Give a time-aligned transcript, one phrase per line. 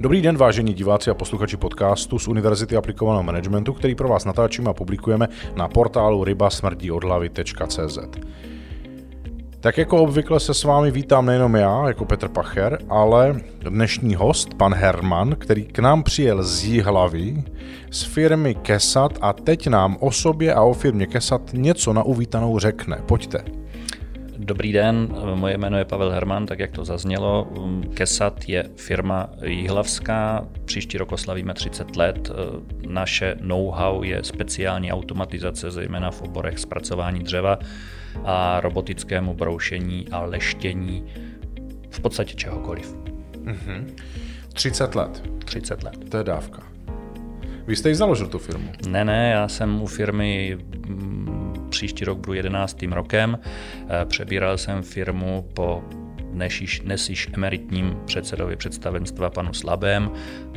[0.00, 4.70] Dobrý den, vážení diváci a posluchači podcastu z Univerzity aplikovaného managementu, který pro vás natáčíme
[4.70, 7.98] a publikujeme na portálu rybasmrdíodhlavy.cz.
[9.60, 14.54] Tak jako obvykle se s vámi vítám nejenom já, jako Petr Pacher, ale dnešní host,
[14.54, 17.44] pan Herman, který k nám přijel z Jihlavy,
[17.90, 22.58] z firmy Kesat a teď nám o sobě a o firmě Kesat něco na uvítanou
[22.58, 23.02] řekne.
[23.06, 23.57] Pojďte.
[24.40, 27.48] Dobrý den, moje jméno je Pavel Herman, tak jak to zaznělo.
[27.94, 32.30] Kesat je firma jihlavská, příští rok oslavíme 30 let.
[32.86, 37.58] Naše know-how je speciální automatizace, zejména v oborech zpracování dřeva
[38.24, 41.04] a robotickému broušení a leštění
[41.90, 42.96] v podstatě čehokoliv.
[43.44, 43.84] Mm-hmm.
[44.52, 45.22] 30 let.
[45.44, 46.10] 30 let.
[46.10, 46.62] To je dávka.
[47.66, 48.72] Vy jste ji založil tu firmu?
[48.88, 52.82] Ne, ne, já jsem u firmy mm, příští rok budu 11.
[52.92, 53.38] rokem.
[53.42, 55.84] Eh, přebíral jsem firmu po
[56.32, 60.10] dnes již, dnes již emeritním předsedovi představenstva panu Slabém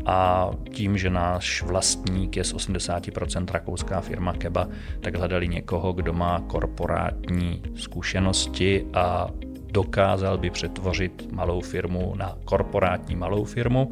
[0.05, 4.67] a tím, že náš vlastník je z 80% rakouská firma Keba,
[5.01, 9.29] tak hledali někoho, kdo má korporátní zkušenosti a
[9.71, 13.91] dokázal by přetvořit malou firmu na korporátní malou firmu.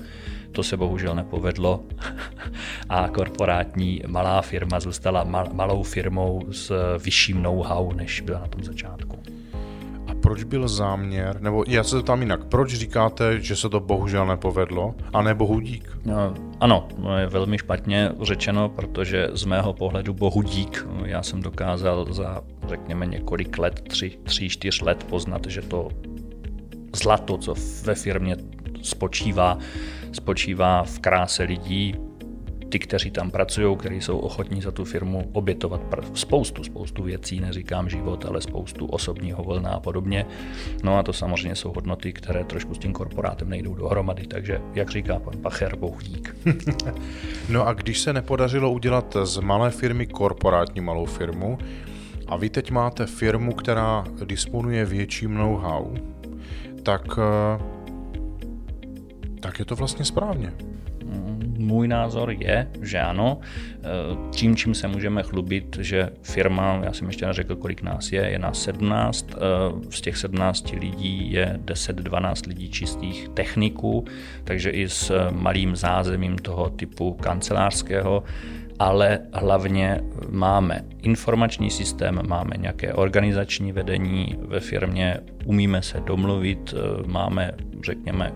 [0.51, 1.83] To se bohužel nepovedlo
[2.89, 9.19] a korporátní malá firma zůstala malou firmou s vyšším know-how, než byla na tom začátku.
[10.29, 14.95] Proč byl záměr, nebo já se zeptám jinak, proč říkáte, že se to bohužel nepovedlo
[15.13, 15.97] a ne bohudík?
[16.05, 22.13] No, ano, no je velmi špatně řečeno, protože z mého pohledu bohudík, já jsem dokázal
[22.13, 25.89] za, řekněme, několik let, tři, tři čtyř let poznat, že to
[26.95, 28.35] zlato, co ve firmě
[28.81, 29.57] spočívá,
[30.11, 31.95] spočívá v kráse lidí,
[32.69, 35.81] ty, kteří tam pracují, kteří jsou ochotní za tu firmu obětovat
[36.13, 40.25] spoustu, spoustu věcí, neříkám život, ale spoustu osobního volna a podobně.
[40.83, 44.89] No a to samozřejmě jsou hodnoty, které trošku s tím korporátem nejdou dohromady, takže jak
[44.89, 46.35] říká pan Pacher, bohudík.
[47.49, 51.57] no a když se nepodařilo udělat z malé firmy korporátní malou firmu,
[52.27, 55.95] a vy teď máte firmu, která disponuje větším know-how,
[56.83, 57.63] tak, eh,
[59.39, 60.53] tak je to vlastně správně
[61.57, 63.39] můj názor je, že ano.
[63.39, 68.29] E, tím, čím se můžeme chlubit, že firma, já jsem ještě neřekl, kolik nás je,
[68.29, 69.37] je nás 17, e,
[69.89, 74.05] z těch 17 lidí je 10-12 lidí čistých techniků,
[74.43, 78.23] takže i s malým zázemím toho typu kancelářského,
[78.79, 86.73] ale hlavně máme informační systém, máme nějaké organizační vedení ve firmě, umíme se domluvit,
[87.05, 87.51] máme,
[87.85, 88.31] řekněme,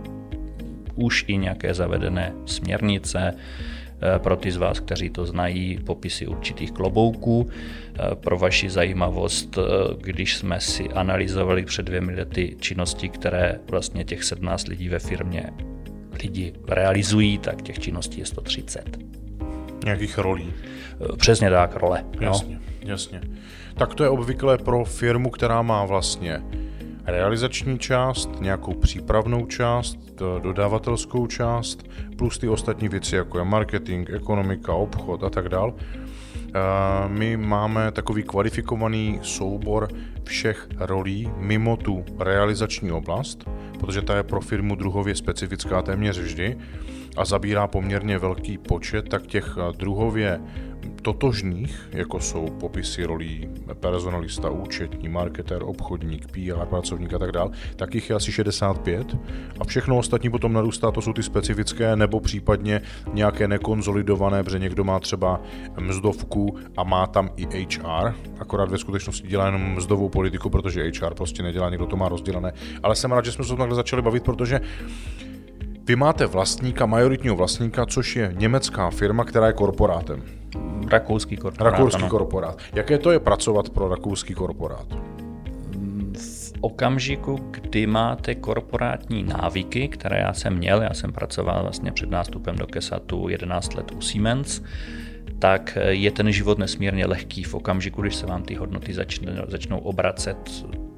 [0.96, 6.72] už i nějaké zavedené směrnice, eh, pro ty z vás, kteří to znají, popisy určitých
[6.72, 7.50] klobouků.
[7.50, 9.62] Eh, pro vaši zajímavost, eh,
[10.02, 15.50] když jsme si analyzovali před dvěmi lety činnosti, které vlastně těch 17 lidí ve firmě
[16.24, 18.98] lidi realizují, tak těch činností je 130.
[19.86, 20.54] Nějakých rolí.
[21.18, 22.06] Přesně tak, role.
[22.20, 22.90] Jasně, no.
[22.92, 23.22] jasně.
[23.78, 26.42] Tak to je obvykle pro firmu, která má vlastně
[27.06, 30.00] realizační část, nějakou přípravnou část,
[30.42, 35.74] dodavatelskou část, plus ty ostatní věci, jako je marketing, ekonomika, obchod a tak dál.
[37.08, 39.88] My máme takový kvalifikovaný soubor
[40.24, 43.50] všech rolí mimo tu realizační oblast,
[43.80, 46.58] protože ta je pro firmu druhově specifická téměř vždy
[47.18, 50.42] a zabírá poměrně velký počet, tak těch druhově
[51.02, 53.50] totožných, jako jsou popisy rolí
[53.80, 59.18] personalista, účetní, marketer, obchodník, PR, pracovník a tak dále, tak jich je asi 65
[59.60, 62.82] a všechno ostatní potom narůstá, to jsou ty specifické nebo případně
[63.14, 65.42] nějaké nekonzolidované, protože někdo má třeba
[65.80, 71.14] mzdovku a má tam i HR, akorát ve skutečnosti dělá jenom mzdovou politiku, protože HR
[71.14, 72.54] prostě nedělá, někdo to má rozdělené.
[72.84, 74.62] Ale jsem rád, že jsme se takhle začali bavit, protože
[75.86, 80.43] vy máte vlastníka, majoritního vlastníka, což je německá firma, která je korporátem.
[80.94, 81.74] Rakouský korporát.
[81.74, 82.10] Rakouský ano.
[82.10, 82.58] korporát.
[82.74, 84.88] Jaké to je pracovat pro rakouský korporát?
[86.18, 92.10] V okamžiku, kdy máte korporátní návyky, které já jsem měl, já jsem pracoval vlastně před
[92.10, 94.62] nástupem do Kesatu 11 let u Siemens,
[95.40, 98.94] tak je ten život nesmírně lehký v okamžiku, když se vám ty hodnoty
[99.48, 100.38] začnou obracet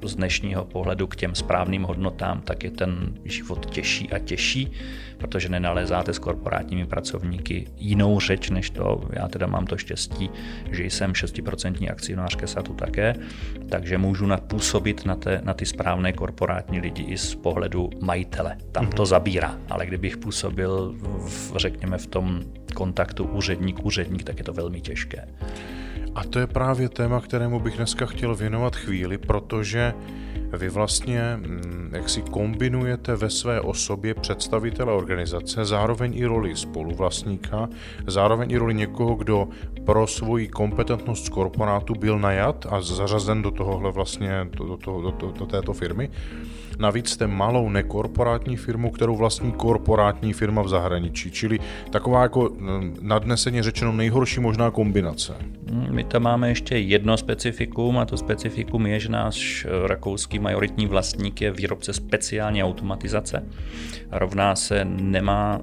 [0.08, 4.72] z dnešního pohledu k těm správným hodnotám, tak je ten život těžší a těžší,
[5.18, 9.10] protože nenalézáte s korporátními pracovníky jinou řeč než to.
[9.14, 10.30] Já teda mám to štěstí,
[10.72, 13.16] že jsem 6% akcionář Kesatu také,
[13.70, 18.58] takže můžu napůsobit na, te, na ty správné korporátní lidi i z pohledu majitele.
[18.72, 19.06] Tam to mhm.
[19.06, 20.96] zabírá, ale kdybych působil,
[21.28, 22.42] v, řekněme, v tom
[22.74, 25.28] kontaktu úředník-úředník, tak je to velmi těžké.
[26.16, 29.94] A to je právě téma, kterému bych dneska chtěl věnovat chvíli, protože
[30.58, 37.70] vy vlastně mm, jak si kombinujete ve své osobě představitele organizace, zároveň i roli spoluvlastníka,
[38.08, 39.48] zároveň i roli někoho, kdo
[39.86, 45.12] pro svoji kompetentnost z korporátu byl najat a zařazen do tohohle vlastně, do, do, do,
[45.12, 46.10] do, do této firmy.
[46.80, 52.98] Navíc jste malou nekorporátní firmu, kterou vlastní korporátní firma v zahraničí, čili taková jako mm,
[53.02, 55.36] nadneseně řečeno nejhorší možná kombinace.
[55.92, 60.88] My tam máme ještě jedno specifikum a to specifikum je, že náš eh, rakouský majoritní
[60.88, 63.44] vlastník je výrobce speciální automatizace.
[64.12, 65.62] Rovná se nemá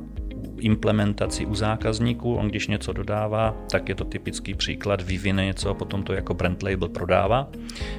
[0.59, 5.75] implementaci u zákazníků, on když něco dodává, tak je to typický příklad, vyvine něco a
[5.75, 7.51] potom to jako brand label prodává,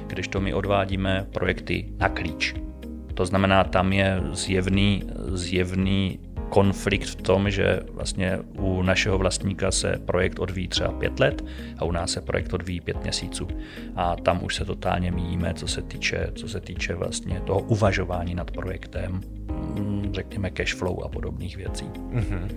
[0.06, 2.54] když to my odvádíme projekty na klíč.
[3.14, 5.02] To znamená, tam je zjevný,
[5.32, 6.18] zjevný
[6.48, 11.44] konflikt v tom, že vlastně u našeho vlastníka se projekt odvíjí třeba pět let
[11.78, 13.48] a u nás se projekt odvíjí pět měsíců.
[13.96, 18.34] A tam už se totálně míjíme, co se týče, co se týče vlastně toho uvažování
[18.34, 19.20] nad projektem,
[19.74, 21.84] mm, řekněme cash flow a podobných věcí.
[21.84, 22.48] Mm-hmm.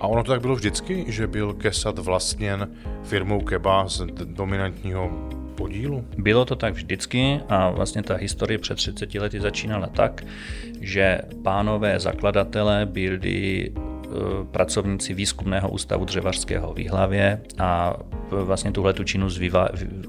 [0.00, 2.68] A ono to tak bylo vždycky, že byl Kesat vlastněn
[3.02, 5.10] firmou Keba z dominantního
[5.56, 6.04] podílu?
[6.18, 10.24] Bylo to tak vždycky a vlastně ta historie před 30 lety začínala tak,
[10.80, 13.72] že pánové zakladatelé byli
[14.50, 17.96] pracovníci výzkumného ústavu dřevařského v Jihlavě a
[18.30, 19.40] vlastně tuhle tu činnost,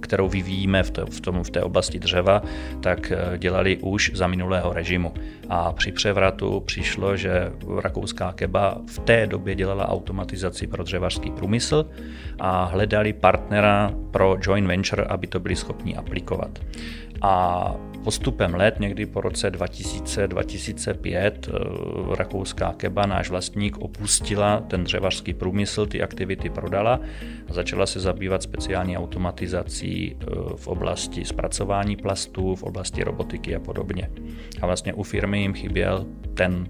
[0.01, 2.41] kterou vyvíjíme v, v, tom, v té oblasti dřeva,
[2.81, 5.13] tak eh, dělali už za minulého režimu.
[5.49, 7.51] A při převratu přišlo, že
[7.81, 11.85] rakouská keba v té době dělala automatizaci pro dřevařský průmysl
[12.39, 16.59] a hledali partnera pro joint venture, aby to byli schopni aplikovat.
[17.21, 17.75] A
[18.07, 21.51] postupem let, někdy po roce 2000-2005, eh,
[22.15, 27.00] rakouská Keba, náš vlastník, opustila ten dřevařský průmysl, ty aktivity prodala
[27.50, 30.25] a začala se zabývat speciální automatizací eh,
[30.56, 34.10] v oblasti zpracování plastů, v oblasti robotiky a podobně.
[34.62, 36.68] A vlastně u firmy jim chyběl ten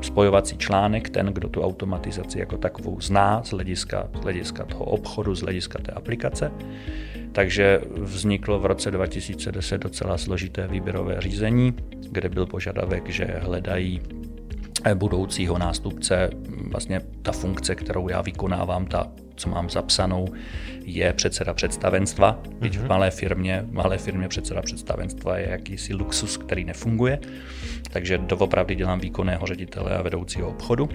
[0.00, 5.34] spojovací článek, ten, kdo tu automatizaci jako takovou zná z hlediska, z hlediska toho obchodu,
[5.34, 6.52] z hlediska té aplikace.
[7.32, 11.74] Takže vzniklo v roce 2010 docela složité výběrové řízení,
[12.10, 14.00] kde byl požadavek, že hledají
[14.94, 16.30] budoucího nástupce.
[16.70, 20.28] Vlastně ta funkce, kterou já vykonávám, ta, co mám zapsanou,
[20.84, 22.42] je předseda představenstva.
[22.60, 22.88] Byť v mhm.
[22.88, 27.18] malé firmě, malé firmě předseda představenstva je jakýsi luxus, který nefunguje.
[27.92, 30.88] Takže doopravdy dělám výkonného ředitele a vedoucího obchodu.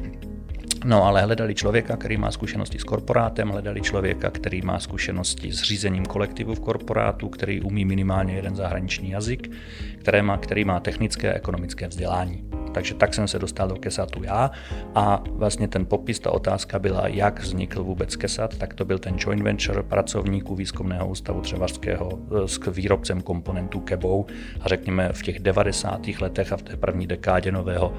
[0.87, 5.61] No ale hledali člověka, který má zkušenosti s korporátem, hledali člověka, který má zkušenosti s
[5.61, 9.51] řízením kolektivu v korporátu, který umí minimálně jeden zahraniční jazyk,
[9.99, 12.43] který má, který má technické a ekonomické vzdělání.
[12.73, 14.51] Takže tak jsem se dostal do Kesatu já
[14.95, 19.15] a vlastně ten popis, ta otázka byla, jak vznikl vůbec Kesat, tak to byl ten
[19.19, 24.25] joint venture pracovníků výzkumného ústavu Třevařského eh, s výrobcem komponentů Kebou
[24.61, 26.07] a řekněme v těch 90.
[26.21, 27.93] letech a v té první dekádě nového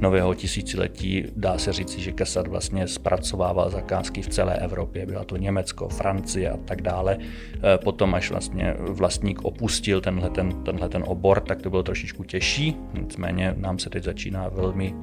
[0.00, 5.06] nového tisíciletí dá se říci, že Kesat vlastně zpracovával zakázky v celé Evropě.
[5.06, 7.18] Byla to Německo, Francie a tak dále.
[7.74, 12.24] E, potom, až vlastně vlastník opustil tenhle ten, tenhle ten obor, tak to bylo trošičku
[12.24, 12.76] těžší.
[13.00, 14.94] Nicméně nám se teď začíná velmi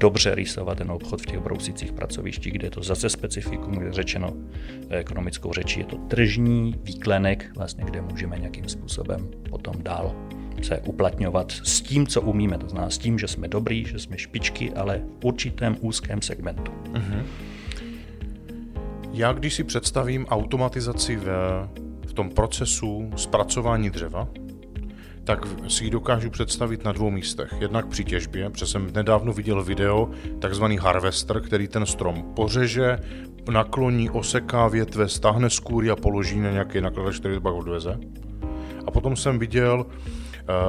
[0.00, 4.32] dobře rýsovat ten obchod v těch brousicích pracovištích, kde je to zase specifikum, kde řečeno
[4.90, 10.14] ekonomickou řečí, je to tržní výklenek, vlastně, kde můžeme nějakým způsobem potom dál
[10.62, 12.58] se uplatňovat s tím, co umíme.
[12.58, 16.72] To znamená s tím, že jsme dobrý, že jsme špičky, ale v určitém úzkém segmentu.
[16.92, 17.22] Uh-huh.
[19.12, 21.26] Já když si představím automatizaci v,
[22.06, 24.28] v tom procesu zpracování dřeva,
[25.24, 27.54] tak si ji dokážu představit na dvou místech.
[27.60, 32.98] Jednak při těžbě, protože jsem nedávno viděl video, takzvaný harvester, který ten strom pořeže,
[33.50, 37.98] nakloní, oseká větve, stáhne z kůry a položí na nějaký nakladač, který pak odveze.
[38.86, 39.86] A potom jsem viděl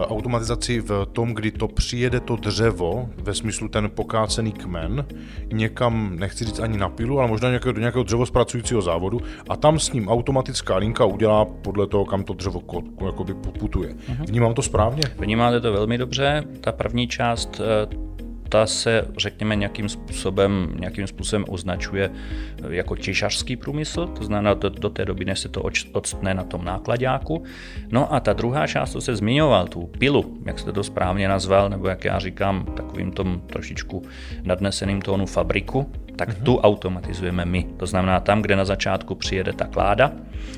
[0.07, 5.05] automatizaci v tom, kdy to přijede to dřevo, ve smyslu ten pokácený kmen,
[5.53, 9.79] někam, nechci říct ani na pilu, ale možná nějakého, do nějakého dřevospracujícího závodu a tam
[9.79, 12.61] s ním automatická linka udělá podle toho, kam to dřevo
[13.05, 13.89] jakoby putuje.
[13.89, 14.25] Uh-huh.
[14.27, 15.03] Vnímám to správně?
[15.19, 16.43] Vnímáte to velmi dobře.
[16.61, 18.11] Ta první část eh,
[18.51, 22.11] ta se, řekněme, nějakým způsobem, nějakým způsobem označuje
[22.69, 26.65] jako těžařský průmysl, to znamená do, do té doby, než se to odstne na tom
[26.65, 27.43] nákladáku.
[27.91, 31.69] No a ta druhá část, to se zmiňoval, tu pilu, jak jste to správně nazval,
[31.69, 34.03] nebo jak já říkám, takovým tom trošičku
[34.43, 36.43] nadneseným tónu fabriku, tak uh-huh.
[36.43, 37.67] tu automatizujeme my.
[37.77, 40.11] To znamená tam, kde na začátku přijede ta kláda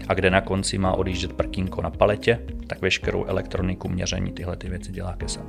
[0.07, 4.69] a kde na konci má odjíždět prkínko na paletě, tak veškerou elektroniku měření tyhle ty
[4.69, 5.45] věci dělá Kesat.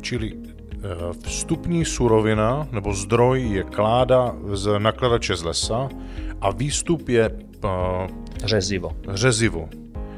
[0.00, 0.32] Čili
[0.69, 0.69] Eh,
[1.22, 5.88] vstupní surovina nebo zdroj je kláda z nakladače z lesa
[6.40, 7.30] a výstup je
[7.64, 7.68] eh,
[8.44, 8.96] Řezivo.
[9.08, 9.68] Řezivo.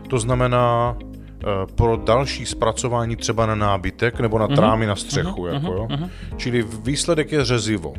[0.09, 4.89] To znamená uh, pro další zpracování třeba na nábytek nebo na trámy uh-huh.
[4.89, 5.43] na střechu.
[5.43, 5.55] Uh-huh.
[5.55, 5.87] Jako, jo?
[5.91, 6.11] Uh-huh.
[6.37, 7.95] Čili výsledek je řezivo.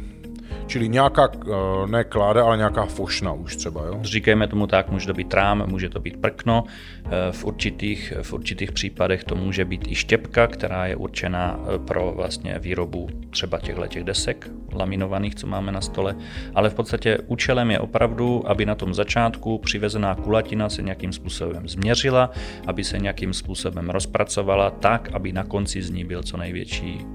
[0.68, 4.00] Čili nějaká, eh, ne kláda, ale nějaká fošna už třeba, jo?
[4.02, 6.64] Říkejme tomu tak, může to být trám, může to být prkno,
[7.06, 11.80] eh, v určitých, v určitých případech to může být i štěpka, která je určená eh,
[11.80, 16.16] pro vlastně výrobu třeba těchto těch desek laminovaných, co máme na stole,
[16.56, 21.68] ale v podstatě účelem je opravdu, aby na tom začátku přivezená kulatina se nějakým způsobem
[21.68, 22.32] změřila,
[22.68, 27.06] aby se nějakým způsobem rozpracovala tak, aby na konci z ní byl co největší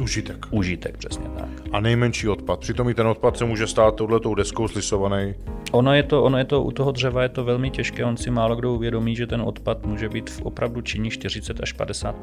[0.00, 0.46] Užitek.
[0.50, 1.48] Užitek, přesně tak.
[1.72, 2.60] A nejmenší odpad.
[2.60, 5.34] Přitom i ten odpad se může stát touhletou deskou slisovaný.
[5.72, 8.30] Ono je, to, ono je to, u toho dřeva je to velmi těžké, on si
[8.30, 12.16] málo kdo uvědomí, že ten odpad může být v opravdu činí 40 až 50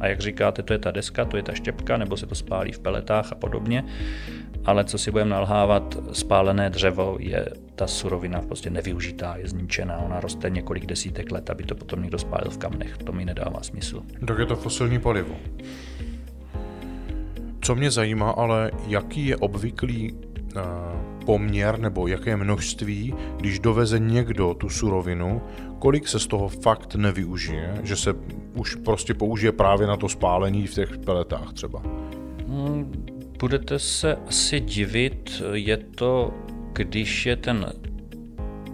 [0.00, 2.72] A jak říkáte, to je ta deska, to je ta štěpka, nebo se to spálí
[2.72, 3.84] v peletách a podobně.
[4.64, 10.20] Ale co si budeme nalhávat, spálené dřevo je ta surovina prostě nevyužitá, je zničená, ona
[10.20, 12.96] roste několik desítek let, aby to potom někdo spálil v kamnech.
[12.96, 14.02] To mi nedává smysl.
[14.26, 15.36] Tak je to fosilní palivo.
[17.68, 20.62] Co mě zajímá, ale jaký je obvyklý uh,
[21.26, 25.42] poměr nebo jaké množství, když doveze někdo tu surovinu,
[25.78, 28.14] kolik se z toho fakt nevyužije, že se
[28.54, 31.82] už prostě použije právě na to spálení v těch peletách třeba?
[32.46, 33.06] Hmm,
[33.38, 36.34] budete se asi divit, je to,
[36.72, 37.72] když je ten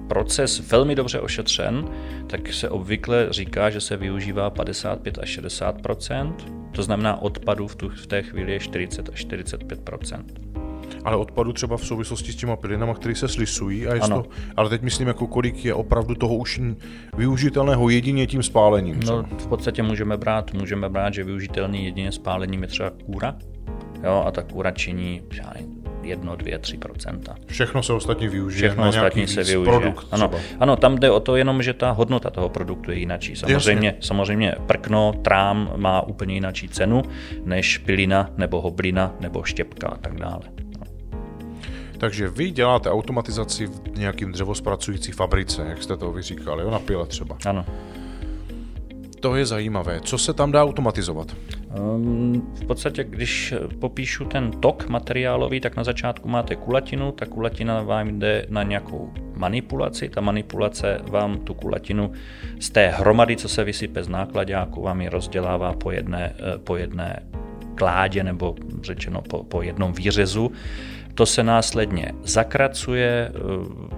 [0.09, 1.89] proces velmi dobře ošetřen,
[2.27, 5.83] tak se obvykle říká, že se využívá 55 až 60
[6.75, 9.91] to znamená odpadu v, tu, v té chvíli je 40 až 45
[11.05, 13.87] ale odpadu třeba v souvislosti s těma pilinama, které se slisují.
[13.87, 14.25] A to,
[14.57, 16.61] ale teď myslím, jako kolik je opravdu toho už
[17.17, 19.01] využitelného jedině tím spálením.
[19.01, 19.17] Třeba.
[19.17, 23.37] No, v podstatě můžeme brát, můžeme brát, že využitelný jedině spálením je třeba kůra.
[24.05, 25.74] Jo, a ta kůra činí, já nevím,
[26.05, 26.79] 1, 2, 3
[27.47, 29.79] Všechno se ostatně využije Všechno ostatní se využije.
[29.79, 30.31] produkt ano,
[30.61, 33.37] ano, tam jde o to jenom, že ta hodnota toho produktu je jinačí.
[33.37, 37.03] Samozřejmě, samozřejmě prkno, trám má úplně jinačí cenu
[37.45, 40.41] než pilina nebo hoblina nebo štěpka a tak dále.
[41.99, 47.07] Takže vy děláte automatizaci v nějakým dřevospracující fabrice, jak jste to vyříkali, jo, na pile
[47.07, 47.37] třeba.
[47.47, 47.65] Ano.
[49.25, 50.01] To je zajímavé.
[50.01, 51.37] Co se tam dá automatizovat?
[51.77, 57.83] Ehm, v podstatě, když popíšu ten tok materiálový, tak na začátku máte kulatinu, ta kulatina
[57.83, 62.13] vám jde na nějakou manipulaci, ta manipulace vám tu kulatinu
[62.61, 66.77] z té hromady, co se vysype z nákladáku, vám ji rozdělává po jedné, eh, po
[66.77, 67.23] jedné
[67.75, 70.53] kládě nebo řečeno po, po jednom výřezu
[71.15, 73.39] to se následně zakracuje, eh,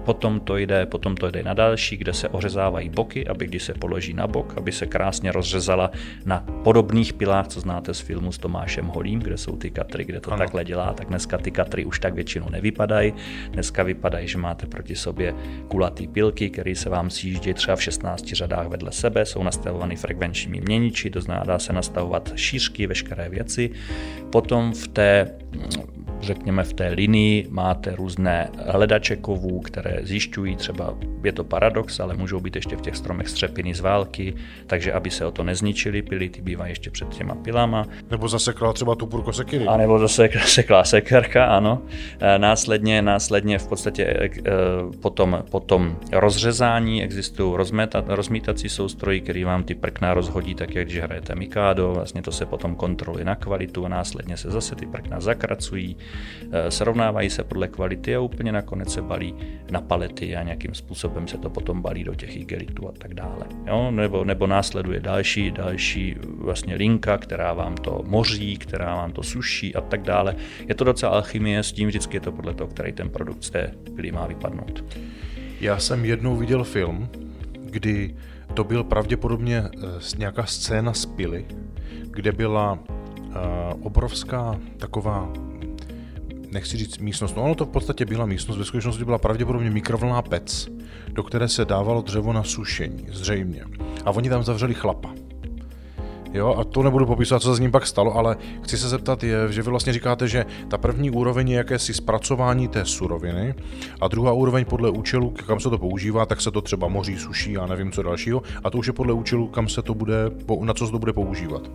[0.05, 3.75] potom to jde, potom to jde na další, kde se ořezávají boky, aby když se
[3.75, 5.91] položí na bok, aby se krásně rozřezala
[6.25, 10.21] na podobných pilách, co znáte z filmu s Tomášem Holím, kde jsou ty katry, kde
[10.21, 10.39] to ano.
[10.39, 13.15] takhle dělá, tak dneska ty katry už tak většinou nevypadají.
[13.51, 15.35] Dneska vypadají, že máte proti sobě
[15.69, 20.61] kulatý pilky, které se vám sjíždí třeba v 16 řadách vedle sebe, jsou nastavované frekvenčními
[20.61, 23.71] měniči, to znamená, dá se nastavovat šířky, veškeré věci.
[24.31, 25.31] Potom v té
[26.21, 30.95] řekněme v té linii máte různé hledače kovů, které zjišťují třeba,
[31.25, 34.35] je to paradox, ale můžou být ještě v těch stromech střepiny z války,
[34.67, 37.85] takže aby se o to nezničili pily, ty bývají ještě před těma pilama.
[38.11, 39.67] Nebo zasekla třeba tu purko sekiry.
[39.67, 41.83] A nebo zase zasekla sekerka, ano.
[42.21, 44.31] E, následně, následně v podstatě e,
[45.03, 50.99] potom, potom rozřezání existují rozmeta, rozmítací soustroji, který vám ty prkna rozhodí tak, jak když
[50.99, 55.21] hrajete Mikado, vlastně to se potom kontroluje na kvalitu a následně se zase ty prkna
[55.21, 55.97] zakracují,
[56.53, 59.35] Eh, srovnávají se podle kvality a úplně nakonec se balí
[59.71, 63.47] na palety a nějakým způsobem se to potom balí do těch igelitů a tak dále.
[63.67, 63.91] Jo?
[63.91, 69.75] Nebo, nebo následuje další, další vlastně linka, která vám to moří, která vám to suší
[69.75, 70.37] a tak dále.
[70.69, 73.51] Je to docela alchymie, s tím vždycky je to podle toho, který ten produkt z
[73.51, 74.85] té pily má vypadnout.
[75.61, 77.09] Já jsem jednou viděl film,
[77.65, 78.15] kdy
[78.55, 81.45] to byl pravděpodobně eh, nějaká scéna z pily,
[82.11, 85.33] kde byla uh, obrovská taková
[86.57, 90.23] nechci říct místnost, no ono to v podstatě byla místnost, ve skutečnosti byla pravděpodobně mikrovlná
[90.23, 90.69] pec,
[91.09, 93.65] do které se dávalo dřevo na sušení, zřejmě.
[94.05, 95.15] A oni tam zavřeli chlapa.
[96.33, 99.25] Jo, a to nebudu popisovat, co se s ním pak stalo, ale chci se zeptat,
[99.25, 103.55] je, že vy vlastně říkáte, že ta první úroveň je jakési zpracování té suroviny
[104.01, 107.57] a druhá úroveň podle účelu, kam se to používá, tak se to třeba moří, suší
[107.57, 110.75] a nevím co dalšího a to už je podle účelu, kam se to bude, na
[110.75, 111.71] co se to bude používat.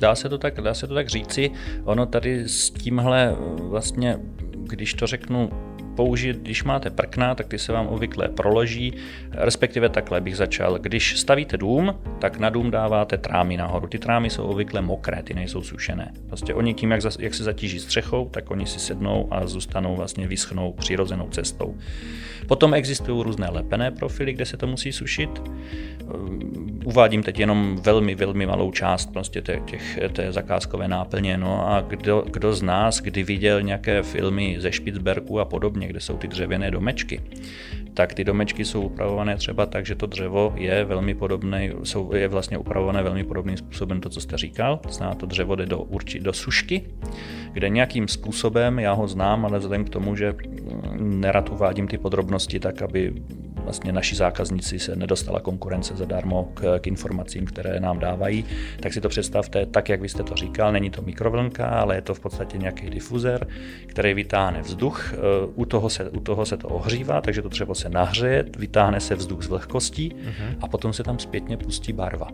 [0.00, 1.50] Dá se to tak, dá se to tak říci.
[1.84, 4.18] Ono tady s tímhle vlastně,
[4.66, 5.50] když to řeknu
[5.98, 8.92] použít, když máte prkna, tak ty se vám obvykle proloží,
[9.30, 10.78] respektive takhle bych začal.
[10.78, 13.86] Když stavíte dům, tak na dům dáváte trámy nahoru.
[13.86, 16.12] Ty trámy jsou obvykle mokré, ty nejsou sušené.
[16.26, 20.26] Prostě oni tím, jak, jak se zatíží střechou, tak oni si sednou a zůstanou vlastně
[20.26, 21.74] vyschnou přirozenou cestou.
[22.48, 25.30] Potom existují různé lepené profily, kde se to musí sušit.
[26.84, 31.38] Uvádím teď jenom velmi, velmi malou část prostě těch, těch, té zakázkové náplně.
[31.38, 36.00] No a kdo, kdo z nás, kdy viděl nějaké filmy ze Špicberku a podobně, kde
[36.00, 37.20] jsou ty dřevěné domečky,
[37.94, 42.28] tak ty domečky jsou upravované třeba tak, že to dřevo je velmi podobné, jsou, je
[42.28, 44.80] vlastně upravované velmi podobným způsobem to, co jste říkal.
[44.88, 46.84] Zná to dřevo jde do, urči, do sušky,
[47.52, 50.34] kde nějakým způsobem, já ho znám, ale vzhledem k tomu, že
[50.98, 53.12] nerad uvádím ty podrobnosti tak, aby
[53.68, 58.44] vlastně naši zákazníci se nedostala konkurence zadarmo k, k informacím, které nám dávají,
[58.80, 62.02] tak si to představte tak, jak vy jste to říkal, není to mikrovlnka, ale je
[62.02, 63.46] to v podstatě nějaký difuzer,
[63.86, 65.14] který vytáhne vzduch,
[65.54, 69.14] u toho se, u toho se to ohřívá, takže to třeba se nahřeje, vytáhne se
[69.14, 70.56] vzduch z vlhkostí uh-huh.
[70.60, 72.28] a potom se tam zpětně pustí barva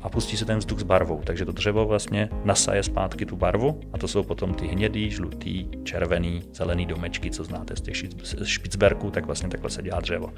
[0.00, 1.20] a pustí se ten vzduch s barvou.
[1.24, 5.66] Takže to dřevo vlastně nasaje zpátky tu barvu a to jsou potom ty hnědý, žlutý,
[5.84, 7.96] červený, zelený domečky, co znáte z těch
[8.44, 10.32] špicberků, tak vlastně takhle se dělá dřevo.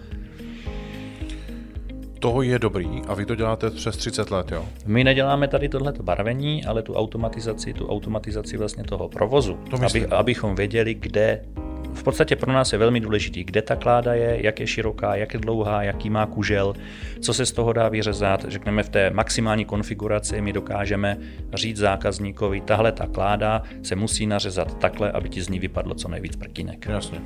[2.21, 4.67] Toho je dobrý a vy to děláte přes 30 let, jo?
[4.87, 10.07] My neděláme tady tohleto barvení, ale tu automatizaci, tu automatizaci vlastně toho provozu, to aby,
[10.07, 11.45] abychom věděli, kde
[11.95, 15.35] v podstatě pro nás je velmi důležitý, kde ta kláda je, jak je široká, jak
[15.35, 16.75] je dlouhá, jaký má kužel,
[17.21, 18.45] co se z toho dá vyřezat.
[18.49, 21.17] Řekneme v té maximální konfiguraci my dokážeme
[21.55, 26.09] říct zákazníkovi, tahle ta kláda se musí nařezat takhle, aby ti z ní vypadlo co
[26.09, 26.87] nejvíc prkínek.
[26.87, 27.21] Jasně.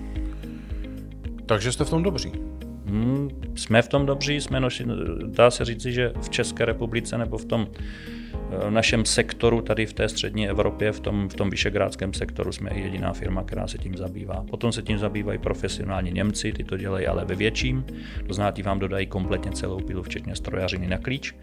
[1.46, 2.32] Takže jste v tom dobří.
[2.86, 4.84] Hmm, jsme v tom dobří, jsme noši,
[5.26, 7.66] dá se říci, že v České republice nebo v tom
[8.70, 13.12] našem sektoru tady v té střední Evropě, v tom, v tom vyšegrádském sektoru jsme jediná
[13.12, 14.44] firma, která se tím zabývá.
[14.50, 17.84] Potom se tím zabývají profesionální Němci, ty to dělají ale ve větším,
[18.26, 21.34] to znamená, vám dodají kompletně celou pilu, včetně strojařiny na klíč,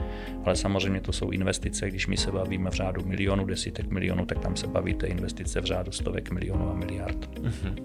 [0.46, 4.40] ale samozřejmě to jsou investice, když my se bavíme v řádu milionů, desítek milionů, tak
[4.40, 7.30] tam se bavíte investice v řádu stovek milionů a miliard.
[7.36, 7.76] Mm-hmm.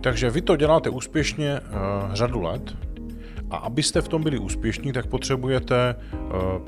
[0.00, 2.76] Takže vy to děláte úspěšně uh, řadu let,
[3.54, 6.16] a abyste v tom byli úspěšní, tak potřebujete eh,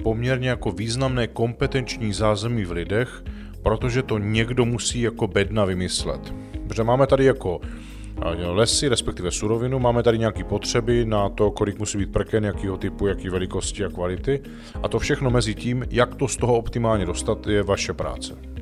[0.03, 3.25] poměrně jako významné kompetenční zázemí v lidech,
[3.63, 6.35] protože to někdo musí jako bedna vymyslet.
[6.69, 11.79] Protože máme tady jako eh, lesy, respektive surovinu, máme tady nějaké potřeby na to, kolik
[11.79, 14.41] musí být prken, jakýho typu, jaký velikosti a kvality.
[14.83, 18.56] A to všechno mezi tím, jak to z toho optimálně dostat, je vaše práce.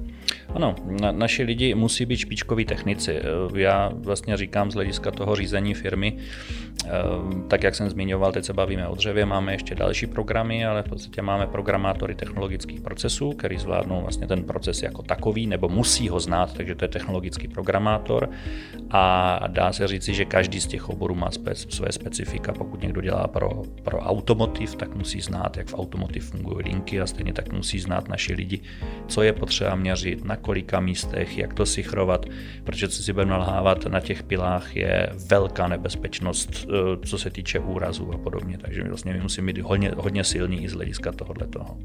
[0.54, 3.20] Ano, na, naši lidi musí být špičkoví technici.
[3.54, 6.16] Já vlastně říkám z hlediska toho řízení firmy,
[6.86, 6.90] eh,
[7.48, 10.88] tak jak jsem zmiňoval, teď se bavíme o dřevě, máme ještě další programy, ale v
[10.88, 16.20] podstatě máme programátory technologických procesů, který zvládnou vlastně ten proces jako takový, nebo musí ho
[16.20, 18.30] znát, takže to je technologický programátor.
[18.90, 21.30] A dá se říci, že každý z těch oborů má
[21.68, 22.52] své specifika.
[22.52, 27.06] Pokud někdo dělá pro, pro automotiv, tak musí znát, jak v automotiv fungují linky a
[27.06, 28.60] stejně tak musí znát naši lidi,
[29.08, 32.26] co je potřeba měřit, na kolika místech, jak to sichrovat,
[32.64, 37.58] protože co si budeme nalhávat, na těch pilách je velká nebezpečnost, eh, co se týče
[37.58, 41.46] úrazů a podobně, takže vlastně my musíme být hodně, hodně silní i z hlediska tohohle
[41.46, 41.78] toho.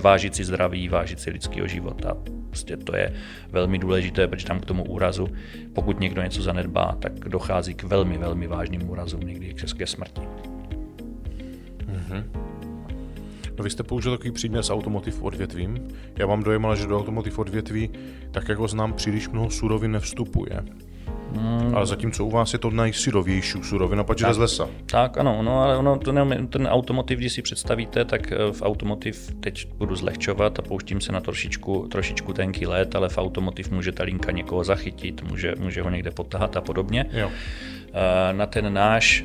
[0.00, 2.16] Vážit si zdraví, vážit si lidského života,
[2.48, 3.12] prostě to je
[3.50, 5.28] velmi důležité, protože tam k tomu úrazu,
[5.72, 10.20] pokud někdo něco zanedbá, tak dochází k velmi, velmi vážným úrazům, někdy ke smrti.
[11.86, 12.55] Mm-hmm.
[13.58, 15.88] No vy jste použil takový příměr s automotiv odvětvím.
[16.18, 17.90] Já mám dojem, ale že do automotiv odvětví,
[18.30, 20.64] tak jako znám, příliš mnoho surovin nevstupuje.
[21.34, 21.74] Hmm.
[21.74, 24.68] Ale zatímco u vás je to nejsyrovější surovina, protože z lesa.
[24.86, 28.62] Tak ano, no ale ono, to ne, ten automotiv, když si představíte, tak eh, v
[28.62, 33.70] automotiv teď budu zlehčovat a pouštím se na trošičku, trošičku tenký let, ale v automotiv
[33.70, 37.06] může ta linka někoho zachytit, může, může ho někde potahat a podobně.
[37.12, 37.30] Jo.
[37.30, 39.24] Eh, na ten náš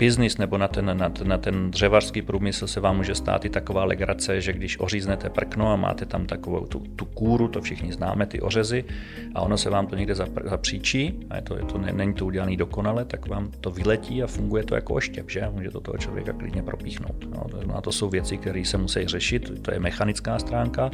[0.00, 3.84] biznis nebo na ten, na, na ten dřevařský průmysl se vám může stát i taková
[3.84, 8.26] legrace, že když oříznete prkno a máte tam takovou tu, tu kůru, to všichni známe,
[8.26, 8.84] ty ořezy,
[9.34, 12.56] a ono se vám to někde zapříčí, a je to, je to, není to udělané
[12.56, 15.48] dokonale, tak vám to vyletí a funguje to jako oštěp, že?
[15.52, 17.24] Může to toho člověka klidně propíchnout.
[17.30, 20.90] No, to, a to jsou věci, které se musí řešit, to je mechanická stránka,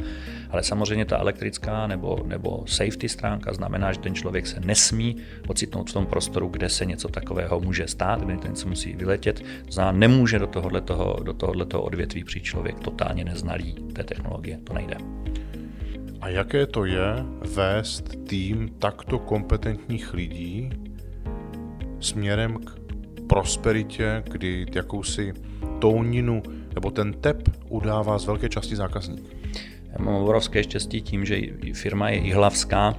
[0.49, 5.15] ale samozřejmě ta elektrická nebo, nebo safety stránka znamená, že ten člověk se nesmí
[5.47, 9.43] ocitnout v tom prostoru, kde se něco takového může stát, kde ten se musí vyletět.
[9.69, 14.59] Zná, nemůže do tohohle, toho, do tohohle toho odvětví přijít člověk totálně neznalý té technologie.
[14.63, 14.97] To nejde.
[16.21, 20.69] A jaké to je vést tým takto kompetentních lidí
[21.99, 22.79] směrem k
[23.27, 25.33] prosperitě, kdy jakousi
[25.79, 26.43] touninu
[26.75, 29.35] nebo ten tep udává z velké části zákazník?
[29.91, 31.41] Já mám obrovské štěstí tím, že
[31.73, 32.95] firma je ihlavská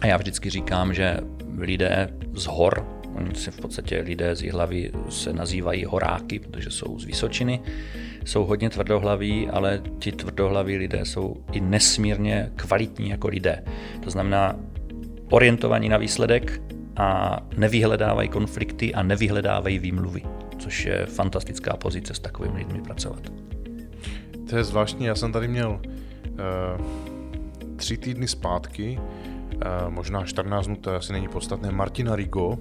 [0.00, 1.16] a já vždycky říkám, že
[1.58, 6.98] lidé z hor, oni se v podstatě lidé z hlavy se nazývají horáky, protože jsou
[6.98, 7.60] z Vysočiny,
[8.24, 13.64] jsou hodně tvrdohlaví, ale ti tvrdohlaví lidé jsou i nesmírně kvalitní jako lidé.
[14.04, 14.56] To znamená
[15.30, 16.62] orientovaní na výsledek
[16.96, 20.22] a nevyhledávají konflikty a nevyhledávají výmluvy,
[20.58, 23.32] což je fantastická pozice s takovými lidmi pracovat.
[24.50, 26.86] To je zvláštní, já jsem tady měl uh,
[27.76, 32.58] tři týdny zpátky, uh, možná 14 dnů, to asi není podstatné, Martina Rigo,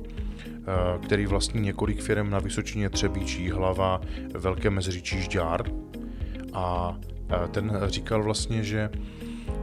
[1.04, 4.02] který vlastní několik firm na Vysočině Třebíčí, hlava
[4.34, 5.64] Velké meziříčí Žďár.
[6.54, 8.90] A uh, ten říkal vlastně, že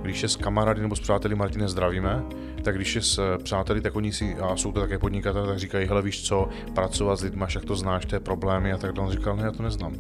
[0.03, 2.23] když je s kamarády nebo s přáteli Martine zdravíme,
[2.64, 5.87] tak když je s přáteli, tak oni si, a jsou to také podnikatelé, tak říkají,
[5.87, 9.09] hele víš co, pracovat s lidmi, jak to znáš, ty problémy a tak dále.
[9.09, 9.92] On říkal, ne, já to neznám.